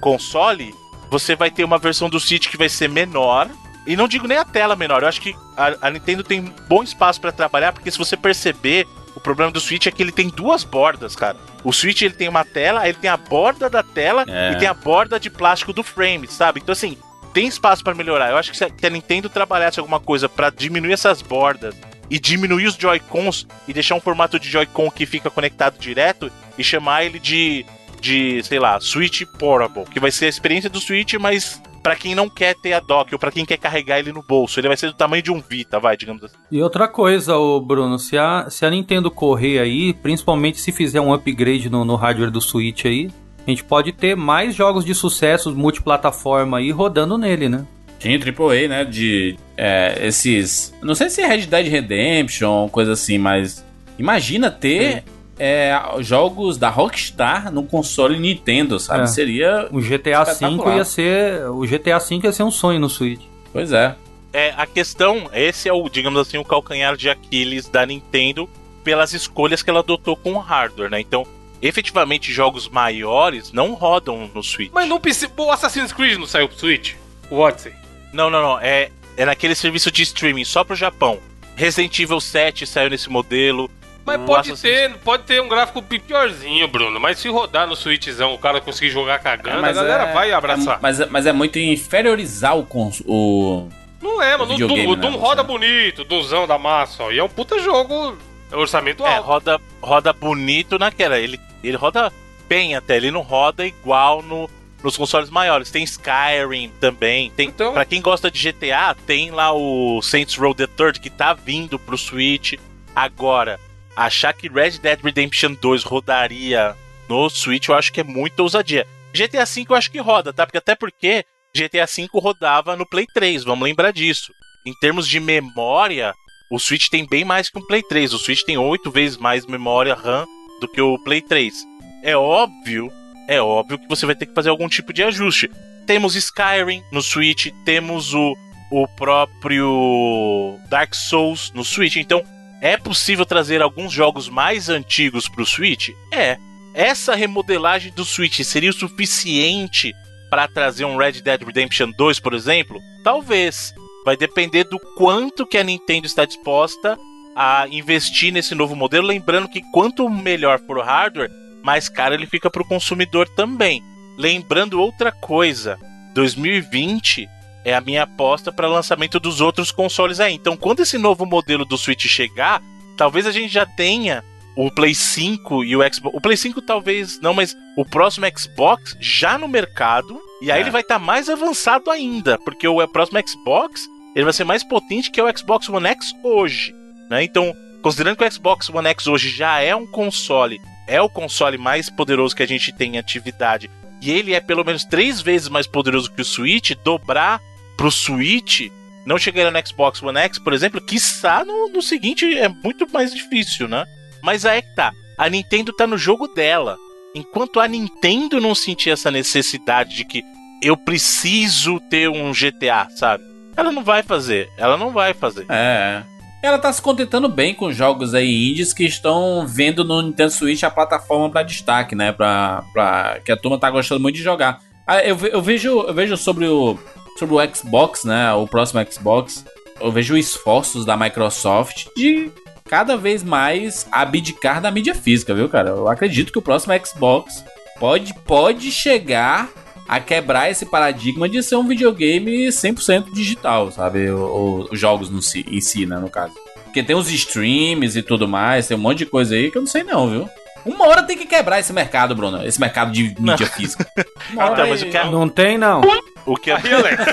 [0.00, 0.74] console,
[1.10, 3.48] você vai ter uma versão do Switch que vai ser menor.
[3.86, 6.82] E não digo nem a tela menor, eu acho que a, a Nintendo tem bom
[6.82, 10.28] espaço para trabalhar, porque se você perceber, o problema do Switch é que ele tem
[10.28, 11.36] duas bordas, cara.
[11.62, 14.52] O Switch ele tem uma tela, ele tem a borda da tela é.
[14.52, 16.60] e tem a borda de plástico do frame, sabe?
[16.62, 16.96] Então assim,
[17.34, 18.30] tem espaço para melhorar.
[18.30, 21.74] Eu acho que se a Nintendo trabalhasse alguma coisa para diminuir essas bordas
[22.08, 26.62] e diminuir os Joy-Cons e deixar um formato de Joy-Con que fica conectado direto e
[26.62, 27.66] chamar ele de
[28.00, 32.14] de, sei lá, Switch Portable, que vai ser a experiência do Switch, mas para quem
[32.14, 34.76] não quer ter a dock ou para quem quer carregar ele no bolso, ele vai
[34.76, 36.36] ser do tamanho de um Vita, vai, digamos assim.
[36.52, 41.00] E outra coisa, o Bruno, se a, se a Nintendo correr aí, principalmente se fizer
[41.00, 43.10] um upgrade no, no hardware do Switch aí,
[43.46, 47.66] a gente pode ter mais jogos de sucesso multiplataforma aí rodando nele, né?
[47.98, 48.84] Tinha AAA, né?
[48.84, 50.74] De é, esses.
[50.82, 53.64] Não sei se é Red Dead Redemption, coisa assim, mas.
[53.98, 55.04] Imagina ter
[55.38, 59.04] é, jogos da Rockstar no console Nintendo, sabe?
[59.04, 59.06] É.
[59.06, 59.68] Seria.
[59.70, 61.46] O GTA V ia ser.
[61.48, 63.22] O GTA V ia ser um sonho no Switch.
[63.52, 63.94] Pois é.
[64.32, 68.48] É, a questão, esse é o, digamos assim, o calcanhar de Aquiles da Nintendo
[68.82, 71.00] pelas escolhas que ela adotou com o hardware, né?
[71.00, 71.24] Então,
[71.66, 74.70] efetivamente, jogos maiores não rodam no Switch.
[74.72, 75.30] Mas não precisa.
[75.36, 76.94] O Assassin's Creed não saiu pro Switch?
[77.30, 77.72] O Odyssey?
[78.12, 78.60] Não, não, não.
[78.60, 81.18] É, é naquele serviço de streaming só pro Japão.
[81.56, 83.70] Resident Evil 7 saiu nesse modelo.
[84.04, 87.00] Mas pode ter, pode ter um gráfico piorzinho, Bruno.
[87.00, 90.32] Mas se rodar no Switchzão, o cara conseguir jogar cagando, é, a galera é, vai
[90.32, 90.76] abraçar.
[90.76, 92.66] É, mas, é, mas é muito inferiorizar o.
[93.06, 93.68] o
[94.02, 94.52] não é, mano.
[94.52, 97.10] O Doom, o Doom né, roda bonito, o Doomzão da massa, ó.
[97.10, 98.18] E é um puta jogo.
[98.54, 99.16] Orçamento alto.
[99.16, 101.18] É, roda, roda bonito naquela.
[101.18, 102.12] Ele, ele roda
[102.48, 102.96] bem até.
[102.96, 104.48] Ele não roda igual no,
[104.82, 105.70] nos consoles maiores.
[105.70, 107.30] Tem Skyrim também.
[107.30, 107.72] Tem, então...
[107.72, 111.78] Pra quem gosta de GTA, tem lá o Saints Row the Third que tá vindo
[111.78, 112.54] pro Switch.
[112.94, 113.58] Agora,
[113.96, 116.76] achar que Red Dead Redemption 2 rodaria
[117.08, 118.86] no Switch, eu acho que é muita ousadia.
[119.12, 120.44] GTA V eu acho que roda, tá?
[120.44, 121.24] Porque até porque
[121.54, 124.32] GTA V rodava no Play 3, vamos lembrar disso.
[124.66, 126.12] Em termos de memória,
[126.54, 128.14] o Switch tem bem mais que o Play 3.
[128.14, 130.24] O Switch tem oito vezes mais memória RAM
[130.60, 131.52] do que o Play 3.
[132.00, 132.92] É óbvio,
[133.26, 135.50] é óbvio que você vai ter que fazer algum tipo de ajuste.
[135.84, 138.36] Temos Skyrim no Switch, temos o,
[138.70, 141.96] o próprio Dark Souls no Switch.
[141.96, 142.22] Então,
[142.60, 145.88] é possível trazer alguns jogos mais antigos para o Switch?
[146.12, 146.38] É.
[146.72, 149.92] Essa remodelagem do Switch seria o suficiente
[150.30, 152.80] para trazer um Red Dead Redemption 2, por exemplo?
[153.02, 153.74] Talvez.
[154.04, 156.98] Vai depender do quanto que a Nintendo está disposta
[157.34, 159.06] a investir nesse novo modelo.
[159.06, 161.30] Lembrando que quanto melhor for o hardware,
[161.62, 163.82] mais caro ele fica para o consumidor também.
[164.16, 165.78] Lembrando outra coisa:
[166.14, 167.28] 2020
[167.64, 170.34] é a minha aposta para lançamento dos outros consoles aí.
[170.34, 172.62] Então, quando esse novo modelo do Switch chegar,
[172.96, 174.22] talvez a gente já tenha
[174.56, 176.16] o Play 5 e o Xbox.
[176.16, 180.20] O Play 5 talvez não, mas o próximo Xbox já no mercado.
[180.42, 180.60] E aí é.
[180.60, 184.62] ele vai estar tá mais avançado ainda, porque o próximo Xbox ele vai ser mais
[184.62, 186.74] potente que o Xbox One X hoje.
[187.10, 187.24] Né?
[187.24, 191.58] Então, considerando que o Xbox One X hoje já é um console, é o console
[191.58, 195.48] mais poderoso que a gente tem em atividade, e ele é pelo menos três vezes
[195.48, 197.40] mais poderoso que o Switch, dobrar
[197.76, 198.68] pro Switch,
[199.06, 203.14] não chegaria no Xbox One X, por exemplo, quiçá no, no seguinte é muito mais
[203.14, 203.84] difícil, né?
[204.22, 204.92] Mas aí é que tá.
[205.18, 206.78] A Nintendo tá no jogo dela.
[207.14, 210.24] Enquanto a Nintendo não sentir essa necessidade de que
[210.62, 213.22] eu preciso ter um GTA, sabe?
[213.56, 214.50] Ela não vai fazer.
[214.56, 215.46] Ela não vai fazer.
[215.48, 216.02] É.
[216.42, 220.62] Ela tá se contentando bem com jogos aí indies que estão vendo no Nintendo Switch
[220.62, 222.12] a plataforma para destaque, né?
[222.12, 224.60] Pra, pra, que a turma tá gostando muito de jogar.
[224.86, 226.78] Ah, eu, eu, vejo, eu vejo sobre o,
[227.18, 228.32] sobre o Xbox, né?
[228.34, 229.44] O próximo Xbox.
[229.80, 232.30] Eu vejo esforços da Microsoft de
[232.68, 235.70] cada vez mais abdicar da mídia física, viu, cara?
[235.70, 237.42] Eu acredito que o próximo Xbox
[237.78, 239.48] pode, pode chegar
[239.88, 244.10] a quebrar esse paradigma de ser um videogame 100% digital, sabe?
[244.10, 246.32] Os jogos no si, em si, né, no caso.
[246.64, 249.62] Porque tem os streams e tudo mais, tem um monte de coisa aí que eu
[249.62, 250.28] não sei não, viu?
[250.64, 252.42] Uma hora tem que quebrar esse mercado, Bruno.
[252.44, 253.86] Esse mercado de mídia física.
[254.32, 255.82] Uma hora Então, mas o que é- Não tem, não.
[256.24, 257.04] O que é Alex,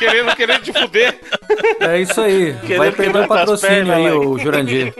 [0.00, 1.20] querendo, querendo te fuder.
[1.80, 2.54] É isso aí.
[2.60, 4.92] Querendo Vai perder o patrocínio aí, o Jurandir.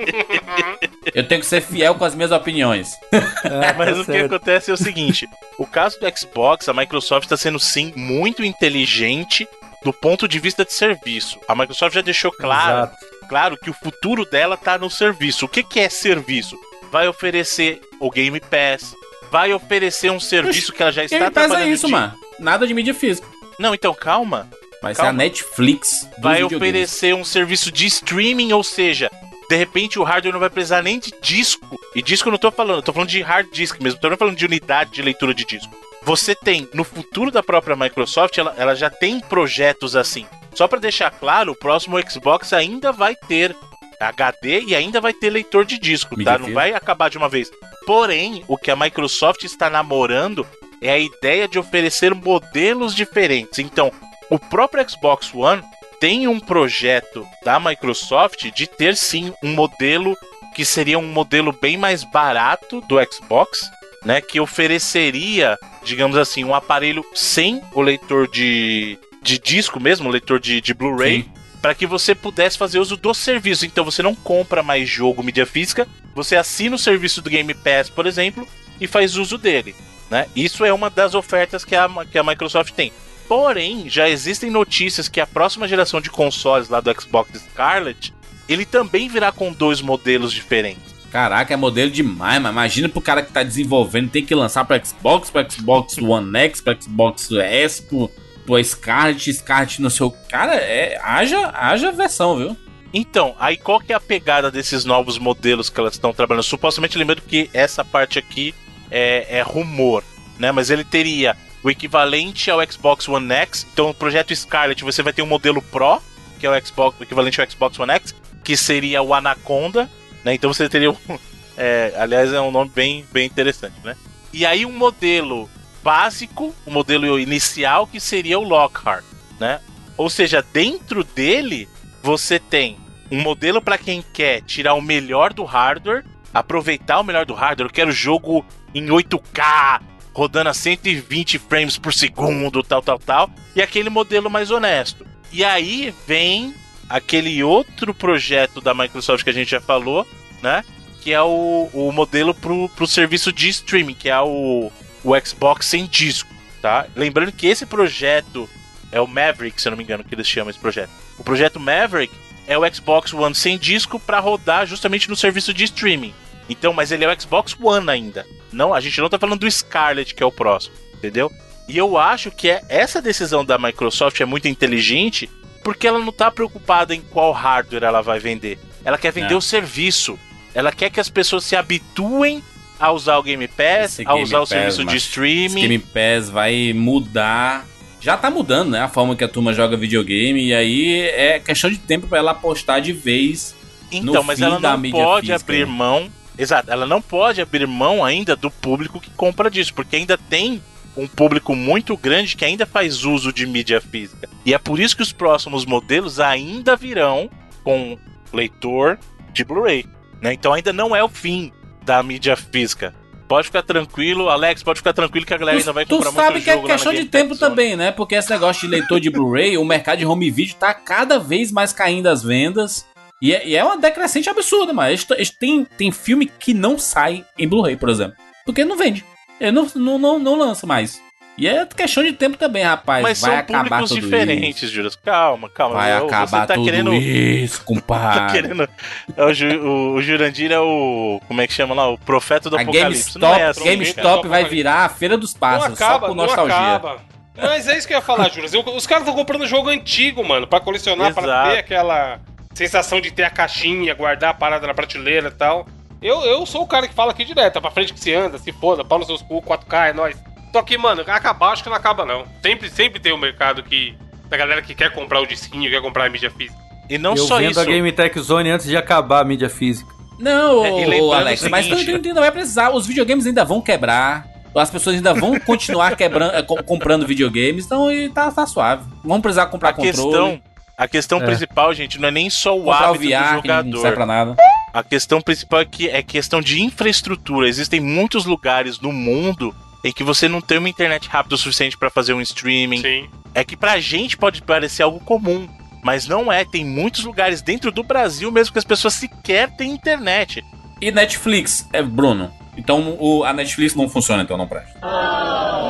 [1.15, 2.93] Eu tenho que ser fiel com as minhas opiniões.
[3.13, 5.27] É, Mas tá o que acontece é o seguinte:
[5.59, 9.49] o caso do Xbox, a Microsoft está sendo sim muito inteligente
[9.83, 11.39] do ponto de vista de serviço.
[11.49, 12.97] A Microsoft já deixou claro, Exato.
[13.29, 15.47] claro que o futuro dela tá no serviço.
[15.47, 16.57] O que, que é serviço?
[16.93, 18.95] Vai oferecer o Game Pass,
[19.31, 21.73] vai oferecer um serviço que ela já está Game Pass é trabalhando.
[21.73, 22.15] isso, de- mano.
[22.39, 23.27] Nada de mídia física.
[23.59, 24.49] Não, então calma.
[24.83, 25.19] Vai ser a Calma.
[25.19, 26.57] Netflix vai videogames.
[26.57, 29.11] oferecer um serviço de streaming, ou seja,
[29.49, 31.79] de repente o hardware não vai precisar nem de disco.
[31.95, 34.17] E disco eu não tô falando, eu tô falando de hard disk mesmo, tô não
[34.17, 35.75] falando de unidade de leitura de disco.
[36.03, 40.27] Você tem, no futuro da própria Microsoft, ela, ela já tem projetos assim.
[40.55, 43.55] Só pra deixar claro, o próximo Xbox ainda vai ter
[44.01, 46.39] HD e ainda vai ter leitor de disco, Mídia tá?
[46.39, 47.51] Não vai acabar de uma vez.
[47.87, 50.47] Porém, o que a Microsoft está namorando
[50.81, 53.59] é a ideia de oferecer modelos diferentes.
[53.59, 53.93] Então,
[54.31, 55.63] o próprio Xbox One
[56.01, 60.17] tem um projeto da Microsoft de ter sim um modelo
[60.55, 63.61] que seria um modelo bem mais barato do Xbox,
[64.05, 64.21] né?
[64.21, 70.41] Que ofereceria, digamos assim, um aparelho sem o leitor de, de disco mesmo, o leitor
[70.41, 71.29] de, de Blu-ray,
[71.61, 73.67] para que você pudesse fazer uso do serviço.
[73.67, 77.91] Então você não compra mais jogo mídia física, você assina o serviço do Game Pass,
[77.91, 78.49] por exemplo,
[78.81, 79.75] e faz uso dele.
[80.11, 80.27] Né?
[80.35, 82.93] Isso é uma das ofertas que a, que a Microsoft tem.
[83.31, 88.13] Porém, já existem notícias que a próxima geração de consoles lá do Xbox Scarlet,
[88.49, 90.93] ele também virá com dois modelos diferentes.
[91.13, 94.85] Caraca, é modelo demais, mas imagina pro cara que tá desenvolvendo, tem que lançar pra
[94.85, 98.11] Xbox, pra Xbox One X, pra Xbox S, pro,
[98.45, 100.11] pro Scarlet, Scarlet no seu.
[100.29, 100.99] Cara, é.
[101.01, 102.57] Haja, haja versão, viu?
[102.93, 106.43] Então, aí qual que é a pegada desses novos modelos que elas estão trabalhando?
[106.43, 108.53] Supostamente lembrando que essa parte aqui
[108.91, 110.03] é, é rumor,
[110.37, 110.51] né?
[110.51, 113.67] Mas ele teria o equivalente ao Xbox One X.
[113.73, 116.01] Então, o projeto Scarlet você vai ter um modelo Pro,
[116.39, 119.89] que é o Xbox, o equivalente ao Xbox One X, que seria o Anaconda,
[120.25, 120.35] né?
[120.35, 120.97] Então você teria um.
[121.57, 123.97] é, aliás, é um nome bem, bem interessante, né?
[124.33, 125.49] E aí um modelo
[125.83, 129.05] básico, o modelo inicial, que seria o Lockhart,
[129.39, 129.61] né?
[129.97, 131.69] Ou seja, dentro dele
[132.03, 132.79] você tem
[133.11, 137.69] um modelo para quem quer tirar o melhor do hardware, aproveitar o melhor do hardware.
[137.69, 138.45] Eu quero jogo
[138.75, 139.81] em 8K,
[140.13, 143.31] rodando a 120 frames por segundo, tal, tal, tal.
[143.55, 145.07] E aquele modelo mais honesto.
[145.33, 146.55] E aí vem
[146.89, 150.07] aquele outro projeto da Microsoft que a gente já falou,
[150.43, 150.65] né?
[151.01, 154.71] Que é o, o modelo pro, pro serviço de streaming, que é o,
[155.05, 156.87] o Xbox sem disco, tá?
[156.97, 158.49] Lembrando que esse projeto
[158.93, 160.91] é o Maverick, se eu não me engano, que eles chamam esse projeto.
[161.17, 162.13] O projeto Maverick
[162.47, 166.13] é o Xbox One sem disco para rodar justamente no serviço de streaming.
[166.51, 168.27] Então, mas ele é o Xbox One ainda.
[168.53, 171.31] Não, a gente não tá falando do Scarlet, que é o próximo, entendeu?
[171.69, 175.31] E eu acho que é, essa decisão da Microsoft é muito inteligente,
[175.63, 178.59] porque ela não tá preocupada em qual hardware ela vai vender.
[178.85, 179.37] Ela quer vender É.
[179.37, 180.19] o serviço.
[180.53, 182.43] Ela quer que as pessoas se habituem
[182.81, 185.61] a usar o Game Pass, Esse a Game usar o Pass, serviço de streaming.
[185.61, 187.65] Esse Game Pass vai mudar.
[188.01, 188.81] Já tá mudando, né?
[188.81, 190.47] A forma que a turma joga videogame.
[190.47, 193.55] E aí é questão de tempo pra ela apostar de vez.
[193.93, 195.73] Então, no mas ela não pode física, abrir né?
[195.73, 196.11] mão.
[196.39, 200.63] Exato, ela não pode abrir mão ainda do público que compra disso, porque ainda tem
[200.97, 204.29] um público muito grande que ainda faz uso de mídia física.
[204.45, 207.31] E é por isso que os próximos modelos ainda virão
[207.63, 207.99] com
[208.33, 208.99] leitor
[209.33, 209.87] de Blu-ray.
[210.21, 210.33] Né?
[210.33, 211.53] Então ainda não é o fim
[211.83, 212.95] da mídia física.
[213.29, 216.33] Pode ficar tranquilo, Alex, pode ficar tranquilo que a galera ainda vai Tu comprar sabe
[216.33, 217.39] muito que é jogo lá na questão de tempo Zone.
[217.49, 217.93] também, né?
[217.93, 221.53] Porque esse negócio de leitor de Blu-ray, o mercado de home video tá cada vez
[221.53, 222.85] mais caindo as vendas.
[223.23, 226.55] E é, e é uma decrescente absurda, mas eles, t- eles têm, tem filme que
[226.55, 228.17] não sai em Blu-ray, por exemplo.
[228.47, 229.05] Porque não vende.
[229.41, 231.01] Ele não, não, não, não lança mais.
[231.39, 233.03] E é questão de tempo também, rapaz.
[233.03, 234.95] Mas vai são acabar públicos tudo diferentes, Juras.
[234.97, 235.55] Calma, Isso.
[235.57, 235.75] calma.
[235.77, 238.33] Vai acabar você tá tudo querendo isso, Tá compadre.
[238.43, 238.69] querendo.
[239.17, 241.21] é o, Ju, o, o Jurandir é o.
[241.29, 241.89] Como é que chama lá?
[241.89, 243.19] O profeta do A apocalipse.
[243.19, 243.65] GameStop, não é assim.
[243.65, 246.57] GameStop vai virar a feira dos pássaros, só acaba, por não nostalgia.
[246.77, 246.99] acaba.
[247.37, 248.53] Mas é isso que eu ia falar, Juras.
[248.53, 251.51] Eu- Os caras estão comprando jogo antigo, mano, pra colecionar, pra Exato.
[251.53, 252.21] ter aquela
[252.55, 255.67] sensação de ter a caixinha, guardar a parada na prateleira e tal.
[256.03, 258.39] Eu, eu sou o cara que fala aqui direto, é pra frente que se anda,
[258.39, 260.17] se foda, pau nos seus cu, 4K, é nóis.
[260.53, 262.25] Só que, mano, acabar acho que não acaba, não.
[262.43, 263.95] Sempre, sempre tem um mercado que.
[264.29, 266.59] Da galera que quer comprar o disquinho, quer comprar a mídia física.
[266.89, 267.61] E não eu só vendo isso.
[267.61, 269.91] a Game Tech Zone antes de acabar a mídia física.
[270.19, 272.71] Não, É, e ô, Alex, mas ainda vai precisar.
[272.71, 274.27] Os videogames ainda vão quebrar.
[274.55, 278.85] As pessoas ainda vão continuar quebrando, eh, com- comprando videogames, então e tá, tá suave.
[279.05, 280.43] Vão precisar comprar a controle, questão,
[280.81, 281.25] a questão É.
[281.25, 283.73] principal, gente, não é nem só o comprar o hábito VR, do que não serve
[283.77, 283.93] jogador.
[283.95, 284.37] pra nada.
[284.73, 287.49] A questão principal é que é questão de infraestrutura.
[287.49, 289.55] Existem muitos lugares no mundo
[289.85, 292.81] em que você não tem uma internet rápida o suficiente para fazer um streaming.
[292.81, 293.09] Sim.
[293.35, 295.49] É que pra gente pode parecer algo comum,
[295.83, 296.45] mas não é.
[296.45, 300.45] Tem muitos lugares dentro do Brasil mesmo que as pessoas sequer têm internet.
[300.81, 302.31] E Netflix, é Bruno.
[302.57, 304.79] Então o, a Netflix não funciona, então não presta.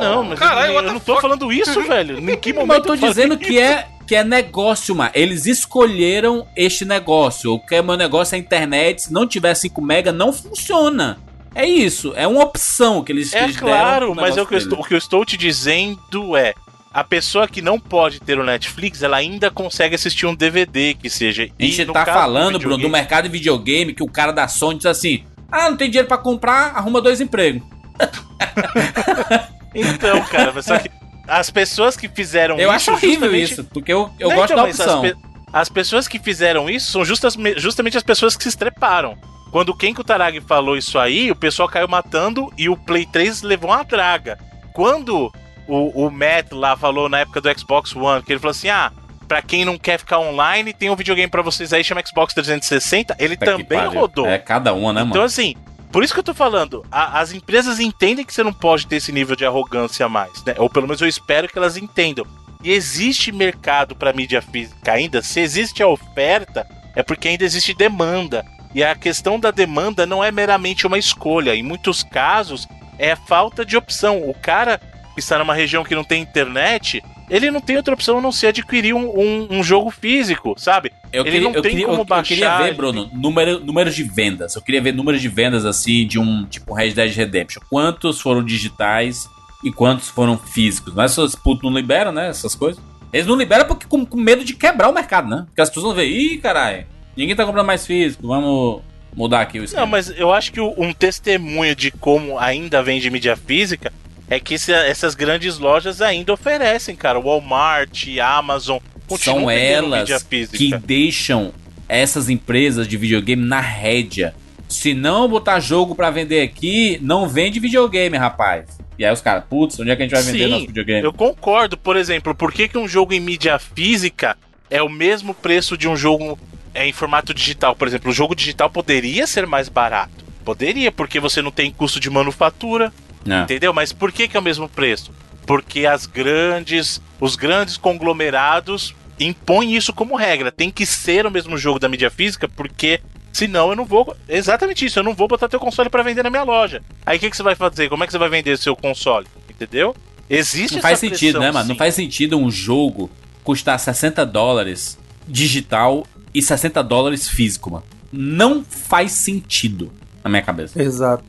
[0.01, 1.21] Não, mas Caralho, eu, eu não tô fuck?
[1.21, 2.17] falando isso, velho.
[2.19, 3.59] Em que Mas momento eu tô dizendo que isso?
[3.61, 5.09] é, que é negócio, mano.
[5.13, 7.53] Eles escolheram este negócio.
[7.53, 9.03] O que é meu negócio é a internet.
[9.03, 11.17] Se não tiver 5 mega, não funciona.
[11.55, 12.11] É isso.
[12.17, 14.83] É uma opção que eles, que É eles claro, mas é o que, estou, o
[14.83, 16.53] que eu estou te dizendo é.
[16.93, 21.09] A pessoa que não pode ter o Netflix, ela ainda consegue assistir um DVD que
[21.09, 21.43] seja.
[21.43, 24.45] A gente E tá caso falando, Bruno, do mercado de videogame que o cara da
[24.49, 27.63] Sony diz assim: Ah, não tem dinheiro pra comprar, arruma dois empregos.
[29.73, 30.89] Então, cara, só que
[31.31, 32.71] as pessoas que fizeram Eu isso.
[32.71, 35.01] acho horrível justamente- isso, porque eu, eu Não, gosto então, da mas as opção.
[35.01, 35.15] pe-
[35.53, 39.17] As, pessoas que fizeram isso são justas- justamente as pessoas que se estreparam.
[39.51, 43.41] Quando o Ken Kutaragi falou isso aí, o pessoal caiu matando e o Play 3
[43.41, 44.37] levou uma draga.
[44.73, 45.31] Quando
[45.67, 48.91] o, o Matt lá falou na época do Xbox One, que ele falou assim: ah,
[49.27, 53.15] pra quem não quer ficar online, tem um videogame pra vocês aí, chama Xbox 360,
[53.19, 54.25] ele também rodou.
[54.27, 55.23] É cada uma, né, Então, mano?
[55.23, 55.55] assim,
[55.91, 58.97] por isso que eu tô falando, a- as empresas entendem que você não pode ter
[58.97, 60.55] esse nível de arrogância mais, né?
[60.57, 62.25] Ou pelo menos eu espero que elas entendam.
[62.63, 65.21] E existe mercado para mídia física ainda?
[65.21, 68.45] Se existe a oferta, é porque ainda existe demanda.
[68.73, 71.55] E a questão da demanda não é meramente uma escolha.
[71.55, 72.67] Em muitos casos,
[72.97, 74.29] é falta de opção.
[74.29, 74.77] O cara
[75.13, 78.31] que está numa região que não tem internet, ele não tem outra opção a não
[78.31, 80.91] ser adquirir um, um- um jogo físico, sabe?
[81.13, 83.59] Eu ele queria, não eu tem queria, como eu- eu queria baixar, ver, Bruno, número,
[83.59, 84.55] números de vendas.
[84.55, 87.61] Eu queria ver números de vendas assim de um tipo Red Dead Redemption.
[87.69, 89.27] Quantos foram digitais
[89.63, 90.93] e quantos foram físicos?
[90.93, 92.29] Mas essas putos não liberam, né?
[92.29, 92.81] Essas coisas.
[93.13, 95.43] Eles não liberam porque com, com medo de quebrar o mercado, né?
[95.47, 98.81] Porque as pessoas vão ver, ih, caralho, ninguém tá comprando mais físico, vamos
[99.13, 99.81] mudar aqui o esquema.
[99.81, 103.91] Não, mas eu acho que um testemunho de como ainda vende mídia física
[104.31, 107.19] é que esse- essas grandes lojas ainda oferecem, cara.
[107.19, 108.79] Walmart, Amazon,
[109.19, 110.23] São elas
[110.53, 111.51] que deixam
[111.89, 114.33] essas empresas de videogame na rédea.
[114.69, 118.79] Se não botar jogo pra vender aqui, não vende videogame, rapaz.
[118.97, 121.03] E aí os caras, putz, onde é que a gente vai vender Sim, nosso videogame?
[121.03, 124.37] Eu concordo, por exemplo, por que, que um jogo em mídia física
[124.69, 126.39] é o mesmo preço de um jogo
[126.73, 127.75] é, em formato digital?
[127.75, 130.23] Por exemplo, o jogo digital poderia ser mais barato.
[130.45, 132.93] Poderia, porque você não tem custo de manufatura,
[133.25, 133.43] Não.
[133.43, 133.73] Entendeu?
[133.73, 135.11] Mas por que, que é o mesmo preço?
[135.45, 140.51] Porque as grandes, os grandes conglomerados impõem isso como regra.
[140.51, 142.99] Tem que ser o mesmo jogo da mídia física, porque
[143.31, 144.15] senão eu não vou.
[144.27, 146.81] Exatamente isso, eu não vou botar teu console para vender na minha loja.
[147.05, 147.89] Aí o que, que você vai fazer?
[147.89, 149.27] Como é que você vai vender seu console?
[149.49, 149.95] Entendeu?
[150.29, 151.65] Existe Não faz essa sentido, pressão, né, mano?
[151.65, 151.69] sim.
[151.69, 153.11] Não faz sentido um jogo
[153.43, 154.97] custar 60 dólares
[155.27, 157.83] digital e 60 dólares físico, mano.
[158.11, 159.91] Não faz sentido
[160.23, 160.81] na minha cabeça.
[160.81, 161.23] Exato.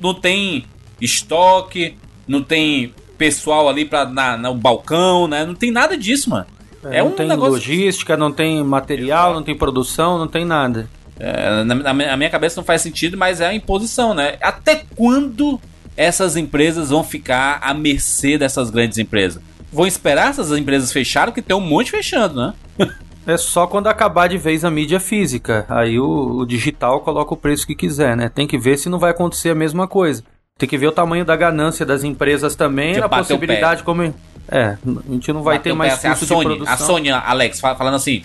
[0.00, 0.64] Não tem
[1.00, 1.96] estoque,
[2.26, 5.44] não tem pessoal ali pra, na, no balcão, né?
[5.44, 6.46] Não tem nada disso, mano.
[6.84, 10.88] É não um tem negócio- logística, não tem material, não tem produção, não tem nada.
[11.18, 14.36] É, na, na minha cabeça não faz sentido, mas é a imposição, né?
[14.40, 15.60] Até quando
[15.96, 19.42] essas empresas vão ficar à mercê dessas grandes empresas?
[19.72, 22.54] Vão esperar essas empresas fecharem, que tem um monte fechando, né?
[23.26, 25.66] É só quando acabar de vez a mídia física.
[25.68, 28.30] Aí o, o digital coloca o preço que quiser, né?
[28.30, 30.22] Tem que ver se não vai acontecer a mesma coisa.
[30.58, 34.02] Tem que ver o tamanho da ganância das empresas também, Tipo, a possibilidade como.
[34.50, 34.76] É,
[35.08, 36.74] a gente não vai ter Bateu mais pé, assim, a de Sony, produção.
[36.74, 38.24] A Sony, Alex, fa- falando assim,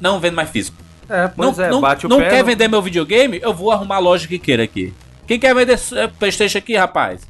[0.00, 0.76] não vendo mais físico.
[1.08, 2.30] É, pois não é, não, bate o não pé.
[2.30, 3.38] quer não- vender meu videogame?
[3.40, 4.92] Eu vou arrumar a loja que queira aqui.
[5.26, 7.20] Quem quer vender eh, Playstation aqui, rapaz?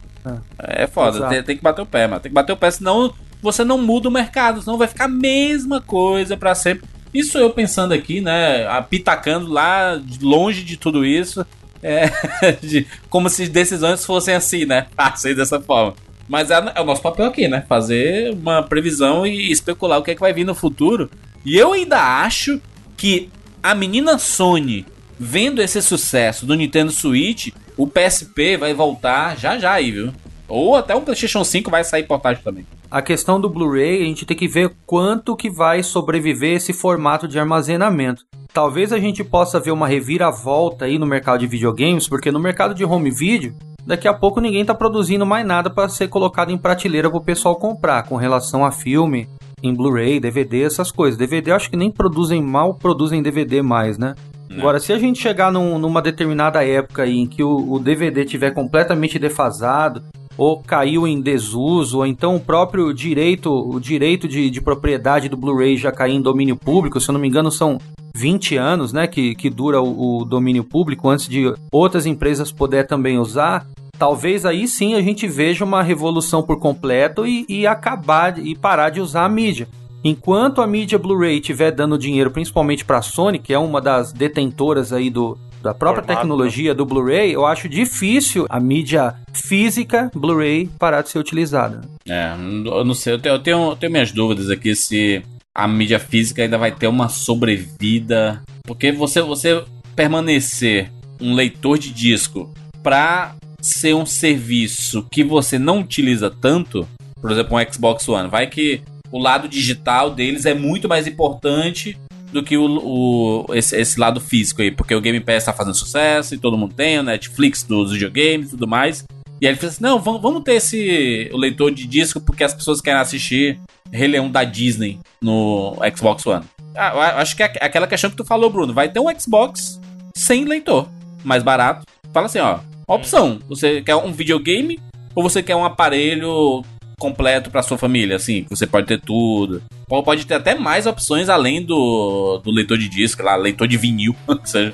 [0.58, 1.30] É, foda, Exato.
[1.34, 2.20] tem, tem que bater o pé, mano.
[2.20, 3.12] Tem que bater o pé, senão
[3.42, 6.88] você não muda o mercado, senão vai ficar a mesma coisa pra sempre.
[7.12, 8.64] Isso eu pensando aqui, né?
[8.88, 11.44] Pitacando lá de longe de tudo isso.
[11.82, 12.06] É,
[12.62, 14.86] de- como se decisões fossem assim, né?
[14.96, 15.94] Fáceis dessa forma.
[16.28, 17.64] Mas é, é o nosso papel aqui, né?
[17.68, 21.10] Fazer uma previsão e especular o que é que vai vir no futuro.
[21.44, 22.60] E eu ainda acho
[22.96, 23.28] que
[23.62, 24.86] a menina Sony,
[25.18, 30.12] vendo esse sucesso do Nintendo Switch, o PSP vai voltar já já aí, viu?
[30.48, 32.66] Ou até o PlayStation 5 vai sair portátil também.
[32.92, 37.26] A questão do Blu-ray, a gente tem que ver quanto que vai sobreviver esse formato
[37.26, 38.22] de armazenamento.
[38.52, 42.74] Talvez a gente possa ver uma reviravolta aí no mercado de videogames, porque no mercado
[42.74, 43.54] de home video,
[43.86, 47.56] daqui a pouco ninguém tá produzindo mais nada para ser colocado em prateleira pro pessoal
[47.56, 49.26] comprar, com relação a filme,
[49.62, 51.16] em Blu-ray, DVD, essas coisas.
[51.16, 54.14] DVD acho que nem produzem mal, produzem DVD mais, né?
[54.50, 58.22] Agora, se a gente chegar num- numa determinada época aí em que o, o DVD
[58.26, 60.04] tiver completamente defasado,
[60.36, 65.36] ou caiu em desuso, ou então o próprio direito, o direito de, de propriedade do
[65.36, 67.78] Blu-ray já cair em domínio público, se eu não me engano, são
[68.14, 72.86] 20 anos, né, que, que dura o, o domínio público antes de outras empresas poder
[72.86, 73.66] também usar,
[73.98, 78.90] talvez aí sim a gente veja uma revolução por completo e, e acabar e parar
[78.90, 79.68] de usar a mídia.
[80.04, 84.12] Enquanto a mídia Blu-ray estiver dando dinheiro principalmente para a Sony, que é uma das
[84.12, 86.74] detentoras aí do, da própria Formato, tecnologia né?
[86.74, 91.80] do Blu-ray, eu acho difícil a mídia física Blu-ray parar de ser utilizada.
[92.06, 95.22] É, eu não sei, eu tenho, eu tenho, eu tenho minhas dúvidas aqui se
[95.54, 98.42] a mídia física ainda vai ter uma sobrevida.
[98.64, 100.90] Porque você, você permanecer
[101.20, 102.52] um leitor de disco
[102.82, 106.86] para ser um serviço que você não utiliza tanto,
[107.20, 111.96] por exemplo, um Xbox One, vai que o lado digital deles é muito mais importante
[112.32, 115.74] do que o, o esse, esse, lado físico aí, porque o Game Pass tá fazendo
[115.74, 119.04] sucesso e todo mundo tem, o Netflix dos videogames e tudo mais.
[119.40, 122.42] E aí ele fez assim: não, vamos, vamos ter esse o leitor de disco porque
[122.42, 123.60] as pessoas querem assistir
[123.92, 126.44] Rei Leão da Disney no Xbox One.
[126.74, 128.72] Ah, acho que é aquela questão que tu falou, Bruno.
[128.72, 129.78] Vai ter um Xbox
[130.16, 130.88] sem leitor,
[131.22, 131.84] mais barato.
[132.12, 133.38] Fala assim, ó, opção.
[133.48, 134.80] Você quer um videogame
[135.14, 136.64] ou você quer um aparelho
[136.98, 139.60] completo para sua família, assim, você pode ter tudo.
[140.00, 144.14] Pode ter até mais opções além do, do leitor de disco, lá, leitor de vinil,
[144.44, 144.72] seja.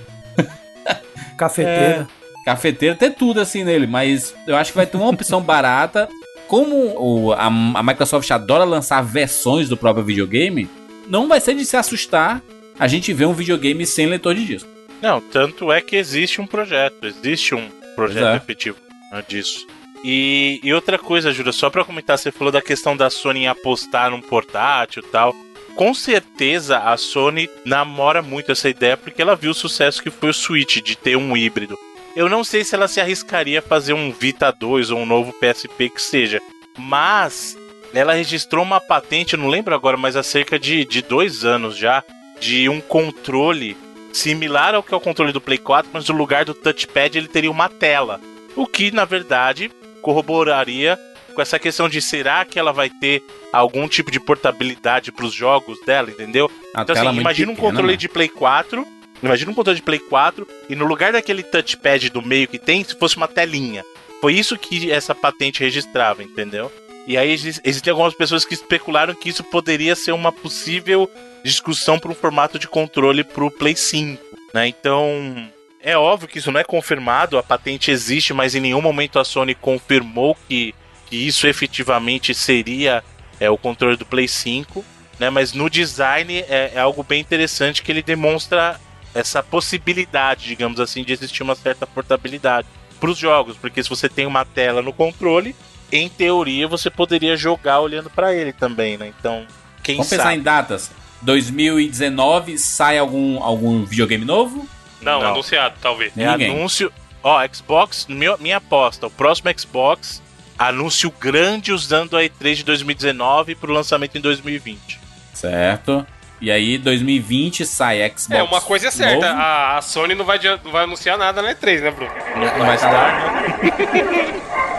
[1.39, 2.07] Cafeteira.
[2.11, 6.09] É, cafeteira, ter tudo assim nele, mas eu acho que vai ter uma opção barata.
[6.47, 10.69] Como o, a, a Microsoft adora lançar versões do próprio videogame,
[11.09, 12.43] não vai ser de se assustar
[12.79, 14.69] a gente ver um videogame sem leitor de disco.
[15.01, 18.37] Não, tanto é que existe um projeto, existe um projeto é.
[18.37, 18.79] efetivo
[19.13, 19.67] né, disso.
[20.05, 24.11] E, e outra coisa, Júlia, só pra comentar, você falou da questão da Sony apostar
[24.11, 25.35] num portátil e tal.
[25.75, 30.31] Com certeza a Sony namora muito essa ideia porque ela viu o sucesso que foi
[30.31, 31.79] o Switch de ter um híbrido.
[32.17, 35.33] Eu não sei se ela se arriscaria a fazer um Vita 2 ou um novo
[35.33, 36.41] PSP que seja,
[36.77, 37.57] mas
[37.95, 42.03] ela registrou uma patente, não lembro agora, mas há cerca de, de dois anos já,
[42.41, 43.77] de um controle
[44.13, 47.29] similar ao que é o controle do Play 4, mas no lugar do touchpad ele
[47.29, 48.21] teria uma tela.
[48.57, 49.71] O que, na verdade,
[50.03, 50.99] corroboraria
[51.35, 53.23] com essa questão de será que ela vai ter
[53.53, 56.51] algum tipo de portabilidade para os jogos dela, entendeu?
[56.75, 57.97] A então, assim, imagina um controle né?
[57.97, 58.87] de Play 4.
[59.23, 62.83] Imagina um controle de Play 4 e no lugar daquele touchpad do meio que tem,
[62.83, 63.85] se fosse uma telinha.
[64.21, 66.73] Foi isso que essa patente registrava, entendeu?
[67.07, 71.11] E aí existem algumas pessoas que especularam que isso poderia ser uma possível
[71.45, 74.23] discussão para um formato de controle para o Play 5,
[74.53, 74.69] né?
[74.69, 75.49] Então,
[75.83, 79.25] é óbvio que isso não é confirmado, a patente existe, mas em nenhum momento a
[79.25, 80.75] Sony confirmou que,
[81.07, 83.03] que isso efetivamente seria
[83.41, 84.85] é, o controle do Play 5.
[85.19, 85.31] Né?
[85.31, 88.81] Mas no design é, é algo bem interessante que ele demonstra
[89.15, 92.69] essa possibilidade, digamos assim, de existir uma certa portabilidade
[93.01, 95.55] para os jogos, porque se você tem uma tela no controle,
[95.91, 99.13] em teoria você poderia jogar olhando para ele também, né?
[99.19, 99.47] Então,
[99.83, 100.23] quem Vamos sabe?
[100.23, 100.91] pensar em datas.
[101.23, 104.69] 2019 sai algum, algum videogame novo?
[105.01, 105.31] Não, não.
[105.31, 106.17] anunciado, talvez.
[106.17, 106.51] É Ninguém.
[106.51, 106.93] anúncio.
[107.23, 110.23] Ó, Xbox, minha, minha aposta, o próximo Xbox,
[110.59, 115.01] anúncio grande usando a E3 de 2019 pro lançamento em 2020.
[115.35, 116.07] Certo.
[116.41, 118.31] E aí, 2020 sai Xbox.
[118.31, 121.55] É, uma coisa é certa, a, a, Sony não vai, não vai anunciar nada na
[121.55, 122.13] E3, né, Bruno?
[122.37, 123.59] Não, não vai dar.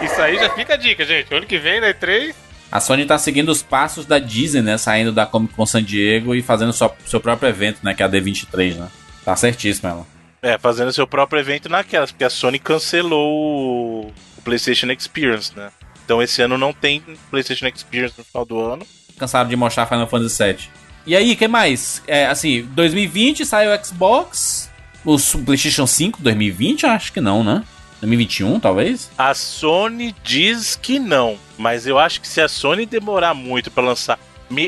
[0.02, 1.32] Isso aí já fica a dica, gente.
[1.34, 2.34] Ano que vem na E3.
[2.72, 4.78] A Sony tá seguindo os passos da Disney, né?
[4.78, 7.92] Saindo da Comic Con San Diego e fazendo seu, seu próprio evento, né?
[7.92, 8.88] Que é a D23, né?
[9.24, 10.06] Tá certíssimo ela.
[10.42, 15.70] É, fazendo seu próprio evento naquelas, porque a Sony cancelou o PlayStation Experience, né?
[16.04, 18.86] Então esse ano não tem PlayStation Experience no final do ano.
[19.18, 20.68] Cansaram de mostrar Final Fantasy VII.
[21.06, 22.02] E aí, que mais?
[22.06, 24.70] É, assim, 2020 saiu o Xbox,
[25.04, 27.64] o PlayStation 5 2020, acho que não, né?
[28.00, 29.10] 2021, talvez?
[29.16, 33.84] A Sony diz que não, mas eu acho que se a Sony demorar muito para
[33.84, 34.18] lançar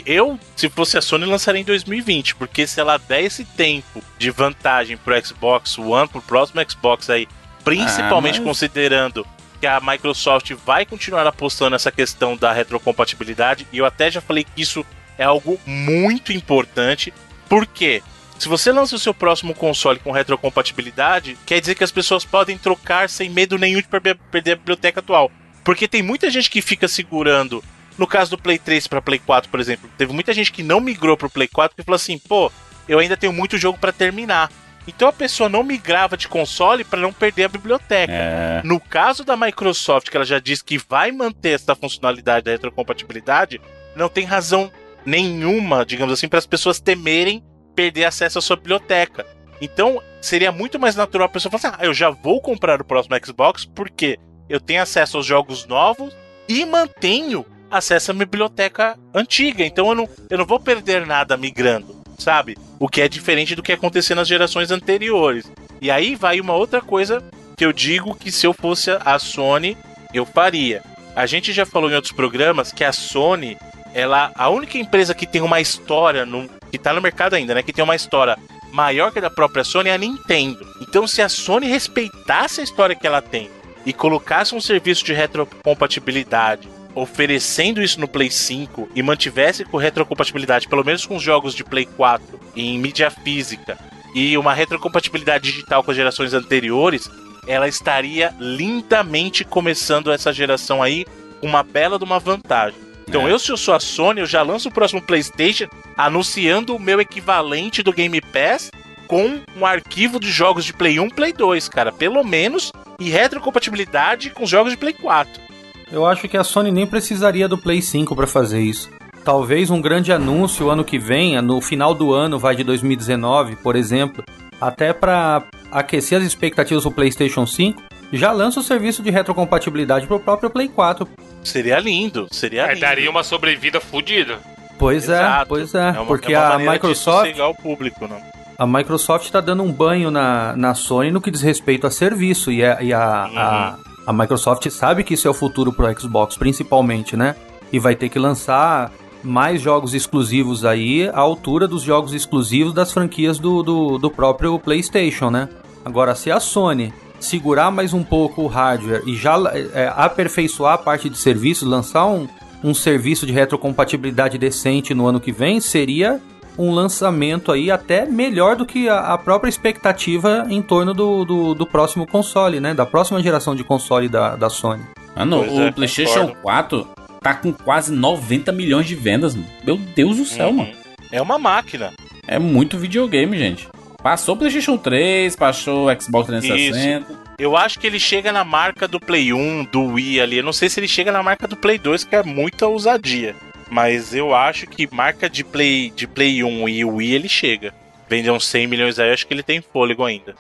[0.07, 4.31] eu, se fosse a Sony, lançaria em 2020, porque se ela der esse tempo de
[4.31, 7.27] vantagem pro Xbox One, pro próximo Xbox aí,
[7.65, 8.49] principalmente ah, mas...
[8.49, 9.27] considerando
[9.61, 14.45] que a Microsoft vai continuar apostando nessa questão da retrocompatibilidade, e eu até já falei
[14.45, 14.85] que isso
[15.19, 17.13] é algo muito importante,
[17.49, 18.03] porque
[18.39, 22.59] se você lança o seu próximo console com retrocompatibilidade, quer dizer que as pessoas podem
[22.59, 25.31] trocar sem medo nenhum de perder a biblioteca atual.
[25.63, 27.63] Porque tem muita gente que fica segurando
[28.03, 30.81] no caso do Play 3 para Play 4, por exemplo, teve muita gente que não
[30.81, 32.51] migrou pro Play 4 e falou assim: pô,
[32.89, 34.51] eu ainda tenho muito jogo para terminar.
[34.89, 38.13] Então a pessoa não migrava de console para não perder a biblioteca.
[38.13, 38.61] É.
[38.65, 43.61] No caso da Microsoft, que ela já disse que vai manter essa funcionalidade da retrocompatibilidade,
[43.95, 44.69] não tem razão
[45.07, 49.25] nenhuma, digamos assim, para as pessoas temerem perder acesso à sua biblioteca.
[49.61, 52.85] Então seria muito mais natural a pessoa falar assim: ah, eu já vou comprar o
[52.85, 56.17] próximo Xbox porque eu tenho acesso aos jogos novos
[56.49, 59.65] e mantenho acesso à biblioteca antiga.
[59.65, 62.57] Então eu não, eu não vou perder nada migrando, sabe?
[62.83, 65.49] o que é diferente do que acontecia nas gerações anteriores.
[65.81, 67.23] E aí vai uma outra coisa
[67.57, 69.77] que eu digo que se eu fosse a Sony,
[70.13, 70.83] eu faria.
[71.15, 73.57] A gente já falou em outros programas que a Sony,
[73.95, 77.63] ela a única empresa que tem uma história no, que tá no mercado ainda, né,
[77.63, 78.37] que tem uma história
[78.73, 80.67] maior que a da própria Sony é a Nintendo.
[80.81, 83.49] Então se a Sony respeitasse a história que ela tem
[83.87, 90.69] e colocasse um serviço de retrocompatibilidade oferecendo isso no Play 5 e mantivesse com retrocompatibilidade,
[90.69, 93.79] pelo menos com os jogos de Play 4 em mídia física,
[94.15, 97.11] e uma retrocompatibilidade digital com as gerações anteriores,
[97.47, 101.07] ela estaria lindamente começando essa geração aí
[101.41, 102.79] com uma bela de uma vantagem.
[103.09, 103.33] Então, é.
[103.33, 105.67] eu, se eu sou a Sony, eu já lanço o próximo PlayStation
[105.97, 108.71] anunciando o meu equivalente do Game Pass
[109.07, 114.31] com um arquivo de jogos de Play 1, Play 2, cara, pelo menos, e retrocompatibilidade
[114.31, 115.52] com os jogos de Play 4.
[115.93, 118.91] Eu acho que a Sony nem precisaria do Play 5 para fazer isso.
[119.23, 123.77] Talvez um grande anúncio ano que vem, no final do ano, vai de 2019, por
[123.77, 124.25] exemplo,
[124.59, 130.19] até para aquecer as expectativas do PlayStation 5, já lança o serviço de retrocompatibilidade pro
[130.19, 131.07] próprio Play 4.
[131.45, 132.81] Seria lindo, seria é, lindo.
[132.81, 134.39] Daria uma sobrevida fodida.
[134.79, 135.43] Pois é, Exato.
[135.43, 138.21] é, pois é, é uma, porque é a Microsoft o público, não?
[138.59, 142.51] A Microsoft está dando um banho na, na Sony no que diz respeito a serviço
[142.51, 143.39] e, a, e a, uhum.
[143.39, 147.37] a, a Microsoft sabe que isso é o futuro pro Xbox, principalmente, né?
[147.73, 148.93] E vai ter que lançar
[149.23, 154.59] mais jogos exclusivos aí à altura dos jogos exclusivos das franquias do, do, do próprio
[154.59, 155.49] PlayStation, né?
[155.85, 159.37] Agora, se a Sony segurar mais um pouco o hardware e já
[159.75, 162.27] é, aperfeiçoar a parte de serviço, lançar um,
[162.65, 166.21] um serviço de retrocompatibilidade decente no ano que vem, seria
[166.59, 171.55] um lançamento aí até melhor do que a, a própria expectativa em torno do, do,
[171.55, 172.75] do, próximo console, né?
[172.75, 174.83] Da próxima geração de console da, da Sony.
[175.17, 176.43] Mano, pois o é, PlayStation concordo.
[176.43, 176.89] 4
[177.21, 179.49] tá com quase 90 milhões de vendas, mano.
[179.65, 180.57] Meu Deus do céu, uhum.
[180.57, 180.73] mano.
[181.11, 181.93] É uma máquina.
[182.27, 183.69] É muito videogame, gente.
[184.03, 187.13] Passou o PlayStation 3, passou o Xbox 360.
[187.13, 187.23] Isso.
[187.39, 190.39] Eu acho que ele chega na marca do Play 1, do Wii ali.
[190.39, 193.37] Eu não sei se ele chega na marca do Play 2, que é muita ousadia.
[193.73, 197.73] Mas eu acho que marca de Play, de Play 1 e Wii ele chega.
[198.07, 200.35] Vender uns 100 milhões aí, acho que ele tem fôlego ainda.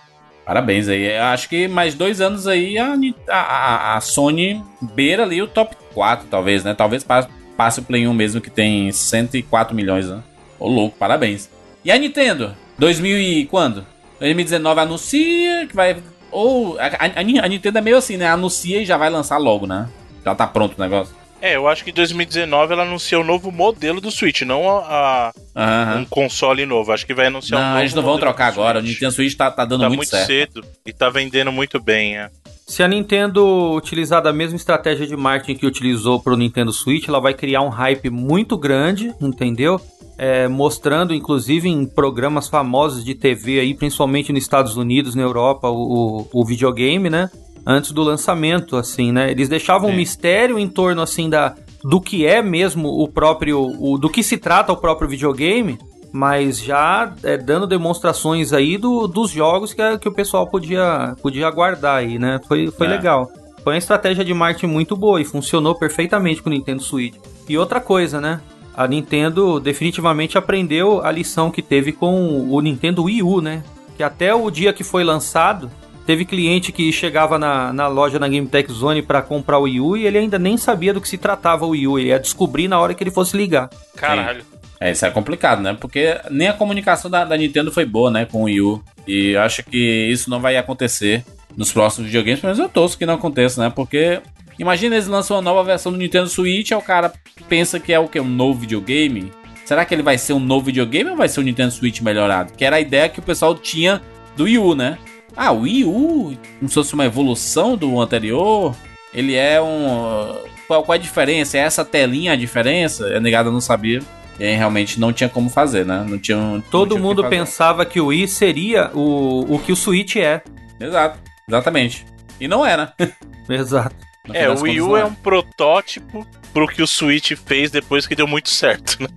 [0.44, 1.06] Parabéns aí.
[1.16, 2.94] Eu acho que mais dois anos aí a,
[3.30, 6.74] a, a Sony beira ali o top 4, talvez, né?
[6.74, 7.26] Talvez passe,
[7.56, 10.22] passe o Play 1 mesmo, que tem 104 milhões, né?
[10.58, 11.48] Ô louco, parabéns.
[11.82, 12.54] E a Nintendo?
[12.76, 13.86] 2000 e quando?
[14.20, 15.96] 2019 anuncia que vai.
[16.30, 16.78] Ou.
[16.78, 18.26] A, a, a, Nintendo é meio assim, né?
[18.26, 19.88] Anuncia e já vai lançar logo, né?
[20.22, 21.21] Já tá pronto o negócio.
[21.42, 25.32] É, eu acho que em 2019 ela anunciou o novo modelo do Switch, não a,
[25.52, 26.92] a um console novo.
[26.92, 27.82] Acho que vai anunciar não, um novo.
[27.82, 28.78] Eles não vão trocar agora.
[28.78, 30.28] O Nintendo Switch tá, tá dando tá muito, muito certo.
[30.28, 32.30] cedo e tá vendendo muito bem, é.
[32.64, 37.08] Se a Nintendo utilizar da mesma estratégia de marketing que utilizou para o Nintendo Switch,
[37.08, 39.80] ela vai criar um hype muito grande, entendeu?
[40.16, 45.68] É, mostrando, inclusive, em programas famosos de TV aí, principalmente nos Estados Unidos, na Europa,
[45.68, 47.28] o, o videogame, né?
[47.66, 49.30] Antes do lançamento, assim, né?
[49.30, 51.54] Eles deixavam um mistério em torno, assim, da,
[51.84, 53.60] do que é mesmo o próprio.
[53.78, 55.78] O, do que se trata o próprio videogame,
[56.12, 61.46] mas já é, dando demonstrações aí do, dos jogos que, que o pessoal podia, podia
[61.46, 62.40] aguardar aí, né?
[62.46, 62.90] Foi, foi é.
[62.90, 63.30] legal.
[63.62, 67.14] Foi uma estratégia de marketing muito boa e funcionou perfeitamente com o Nintendo Switch.
[67.48, 68.40] E outra coisa, né?
[68.74, 73.62] A Nintendo definitivamente aprendeu a lição que teve com o Nintendo Wii U, né?
[73.96, 75.70] Que até o dia que foi lançado,
[76.06, 79.80] teve cliente que chegava na, na loja na Game Tech Zone para comprar o Wii
[79.80, 81.98] U e ele ainda nem sabia do que se tratava o Wii U.
[81.98, 83.70] Ele ia descobrir na hora que ele fosse ligar.
[83.96, 84.42] Caralho.
[84.42, 84.52] Sim.
[84.80, 85.76] É, isso é complicado, né?
[85.80, 88.82] Porque nem a comunicação da, da, Nintendo foi boa, né, com o Wii U.
[89.06, 89.78] E acho que
[90.10, 91.24] isso não vai acontecer
[91.56, 93.70] nos próximos videogames, pelo menos eu torço que não aconteça, né?
[93.70, 94.20] Porque
[94.58, 97.12] imagina eles lançam uma nova versão do Nintendo Switch, aí o cara
[97.48, 98.18] pensa que é o que?
[98.18, 99.30] Um novo videogame?
[99.64, 102.52] Será que ele vai ser um novo videogame ou vai ser um Nintendo Switch melhorado?
[102.52, 104.02] Que era a ideia que o pessoal tinha
[104.36, 104.98] do Wii U, né?
[105.36, 108.74] Ah, o Wii U, como se fosse uma evolução do anterior.
[109.12, 110.36] Ele é um.
[110.66, 111.58] Qual, qual é a diferença?
[111.58, 113.06] É essa telinha a diferença?
[113.06, 114.00] A negada não sabia.
[114.38, 116.04] E aí realmente não tinha como fazer, né?
[116.08, 116.62] Não tinha.
[116.70, 120.42] Todo não tinha mundo pensava que o Wii seria o, o que o Switch é.
[120.80, 121.18] Exato,
[121.48, 122.06] exatamente.
[122.40, 122.94] E não era.
[123.48, 123.94] Exato.
[124.32, 128.26] é, o Wii U é um protótipo pro que o Switch fez depois que deu
[128.26, 129.08] muito certo, né?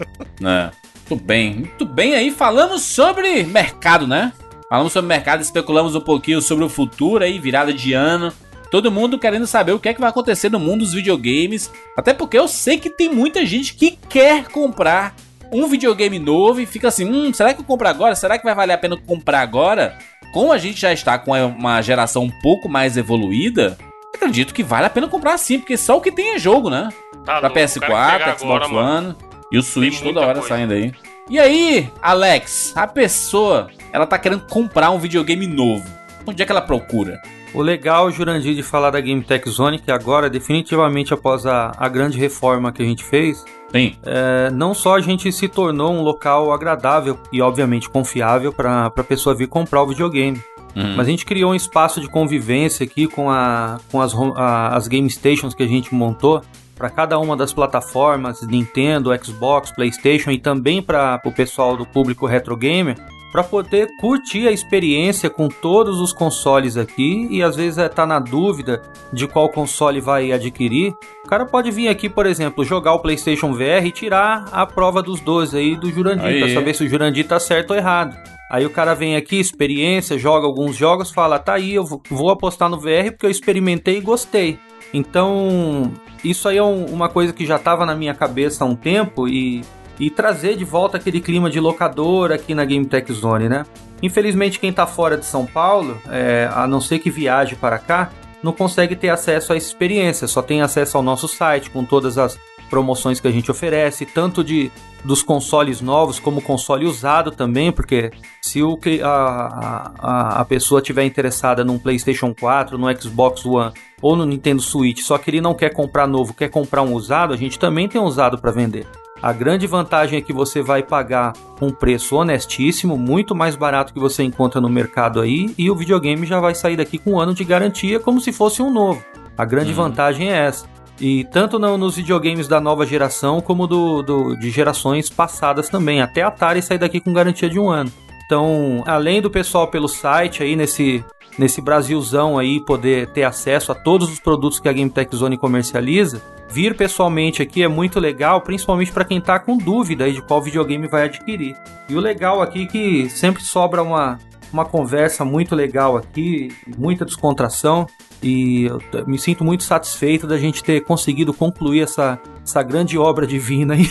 [0.71, 0.85] É.
[1.09, 2.31] Muito bem, muito bem aí.
[2.31, 4.33] Falamos sobre mercado, né?
[4.69, 8.33] Falamos sobre mercado, especulamos um pouquinho sobre o futuro aí, virada de ano.
[8.71, 11.71] Todo mundo querendo saber o que é que vai acontecer no mundo dos videogames.
[11.95, 15.15] Até porque eu sei que tem muita gente que quer comprar
[15.51, 18.15] um videogame novo e fica assim: hum, será que eu compro agora?
[18.15, 19.97] Será que vai valer a pena comprar agora?
[20.33, 23.77] Como a gente já está com uma geração um pouco mais evoluída,
[24.13, 26.89] acredito que vale a pena comprar sim, porque só o que tem é jogo, né?
[27.25, 29.17] Tá pra PS4, Xbox agora, One mano.
[29.51, 30.49] e o Switch toda hora coisa.
[30.49, 30.91] saindo aí.
[31.29, 35.85] E aí, Alex, a pessoa, ela tá querendo comprar um videogame novo.
[36.27, 37.21] Onde é que ela procura?
[37.53, 41.87] O legal, Jurandir, de falar da Game Tech Zone, que agora, definitivamente após a, a
[41.87, 43.95] grande reforma que a gente fez, Sim.
[44.03, 49.03] é, não só a gente se tornou um local agradável e, obviamente, confiável para a
[49.03, 50.41] pessoa vir comprar o videogame.
[50.75, 50.95] Uhum.
[50.97, 54.89] Mas a gente criou um espaço de convivência aqui com, a, com as, a- as
[54.89, 56.41] game stations que a gente montou
[56.75, 62.25] para cada uma das plataformas, Nintendo, Xbox, PlayStation e também para o pessoal do público
[62.25, 62.97] retro gamer,
[63.31, 68.05] para poder curtir a experiência com todos os consoles aqui e às vezes é tá
[68.05, 70.93] na dúvida de qual console vai adquirir.
[71.25, 75.01] O cara pode vir aqui, por exemplo, jogar o PlayStation VR e tirar a prova
[75.03, 78.15] dos 12 aí do Jurandir para saber se o Jurandir tá certo ou errado.
[78.49, 82.29] Aí o cara vem aqui, experiência, joga alguns jogos, fala: tá aí, eu vou- vou
[82.29, 84.59] apostar no VR porque eu experimentei e gostei.
[84.93, 85.91] Então,
[86.23, 89.27] isso aí é um- uma coisa que já estava na minha cabeça há um tempo
[89.27, 89.61] e,
[89.99, 93.65] e trazer de volta aquele clima de locador aqui na Game Tech Zone, né?
[94.01, 98.11] Infelizmente, quem tá fora de São Paulo, é, a não ser que viaje para cá,
[98.43, 102.37] não consegue ter acesso essa experiência, só tem acesso ao nosso site com todas as
[102.69, 104.71] promoções que a gente oferece, tanto de
[105.03, 111.05] dos consoles novos como console usado também, porque se o, a, a, a pessoa tiver
[111.05, 113.71] interessada num PlayStation 4, no Xbox One
[114.01, 117.33] ou no Nintendo Switch, só que ele não quer comprar novo, quer comprar um usado,
[117.33, 118.87] a gente também tem um usado para vender.
[119.25, 123.99] A grande vantagem é que você vai pagar um preço honestíssimo, muito mais barato que
[123.99, 127.33] você encontra no mercado aí, e o videogame já vai sair daqui com um ano
[127.33, 129.03] de garantia, como se fosse um novo.
[129.35, 129.77] A grande Uhum.
[129.77, 130.67] vantagem é essa.
[131.01, 136.01] E tanto no- nos videogames da nova geração, como do, do- de gerações passadas também.
[136.01, 137.91] Até a Atari sair daqui com garantia de um ano.
[138.27, 141.03] Então, além do pessoal pelo site aí, nesse,
[141.37, 145.37] nesse Brasilzão aí, poder ter acesso a todos os produtos que a Game Tech Zone
[145.37, 150.41] comercializa, vir pessoalmente aqui é muito legal, principalmente para quem tá com dúvida de qual
[150.41, 151.55] videogame vai adquirir.
[151.89, 154.19] E o legal aqui é que sempre sobra uma,
[154.51, 157.87] uma conversa muito legal aqui, muita descontração.
[158.25, 163.27] E eu me sinto muito satisfeito da gente ter conseguido concluir essa, essa grande obra
[163.27, 163.87] divina aí.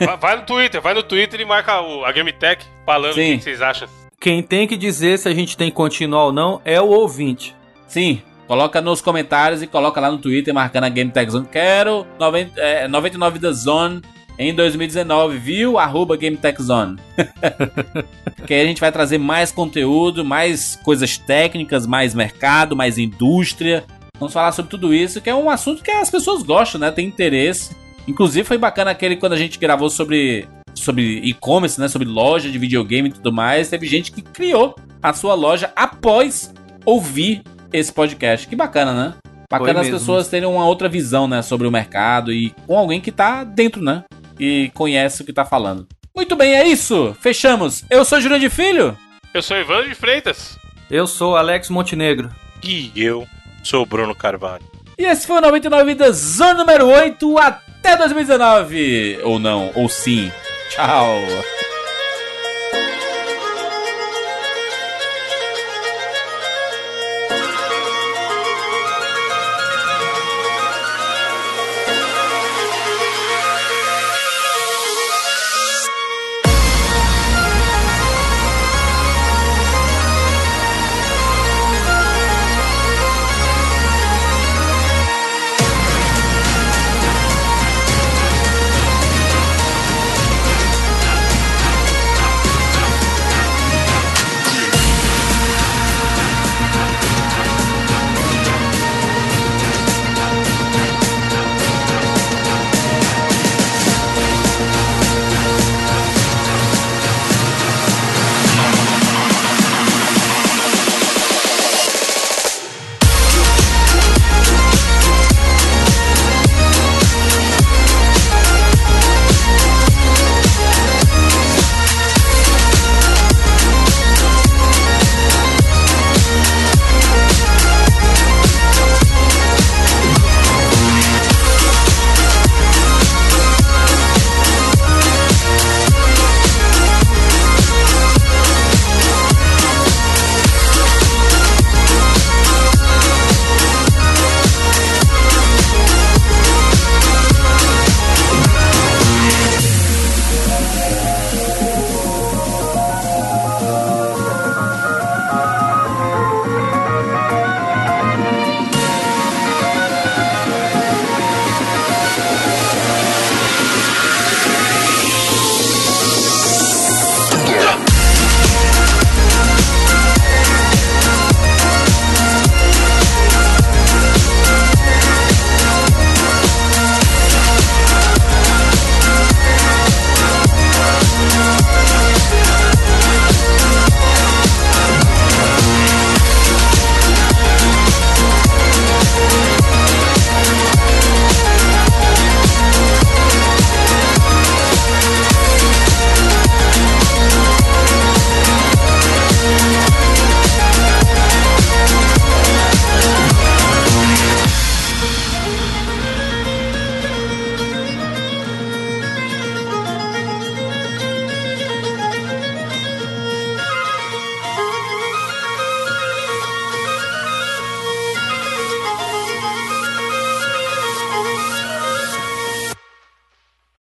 [0.00, 3.14] vai, vai no Twitter, vai no Twitter e marca o, a Game Tech falando o
[3.14, 3.32] Sim.
[3.32, 3.88] que, que vocês acham.
[4.18, 7.54] Quem tem que dizer se a gente tem que continuar ou não é o ouvinte.
[7.86, 11.46] Sim, coloca nos comentários e coloca lá no Twitter marcando a GameTechZone.
[11.46, 14.02] Quero 90, é, 99 Vidas Zone
[14.38, 15.78] em 2019, viu?
[15.78, 16.96] Arroba GameTechZone.
[18.46, 23.84] que aí a gente vai trazer mais conteúdo, mais coisas técnicas, mais mercado, mais indústria.
[24.18, 26.90] Vamos falar sobre tudo isso, que é um assunto que as pessoas gostam, né?
[26.90, 27.76] Tem interesse.
[28.06, 32.58] Inclusive foi bacana aquele quando a gente gravou sobre sobre e-commerce, né, sobre loja de
[32.58, 33.68] videogame e tudo mais.
[33.68, 36.54] Teve gente que criou a sua loja após
[36.84, 37.42] ouvir
[37.78, 38.46] esse podcast.
[38.46, 39.14] Que bacana, né?
[39.50, 43.12] Bacana as pessoas terem uma outra visão, né, sobre o mercado e com alguém que
[43.12, 44.04] tá dentro, né?
[44.38, 45.86] E conhece o que tá falando.
[46.14, 47.16] Muito bem, é isso.
[47.20, 47.84] Fechamos.
[47.88, 48.96] Eu sou Júlio de Filho.
[49.32, 50.58] Eu sou Evandro de Freitas.
[50.90, 52.30] Eu sou Alex Montenegro.
[52.64, 53.26] E eu
[53.62, 54.64] sou o Bruno Carvalho.
[54.98, 57.38] E esse foi o 99 Vidas Zona número 8.
[57.38, 59.20] Até 2019.
[59.24, 60.32] Ou não, ou sim.
[60.70, 61.16] Tchau.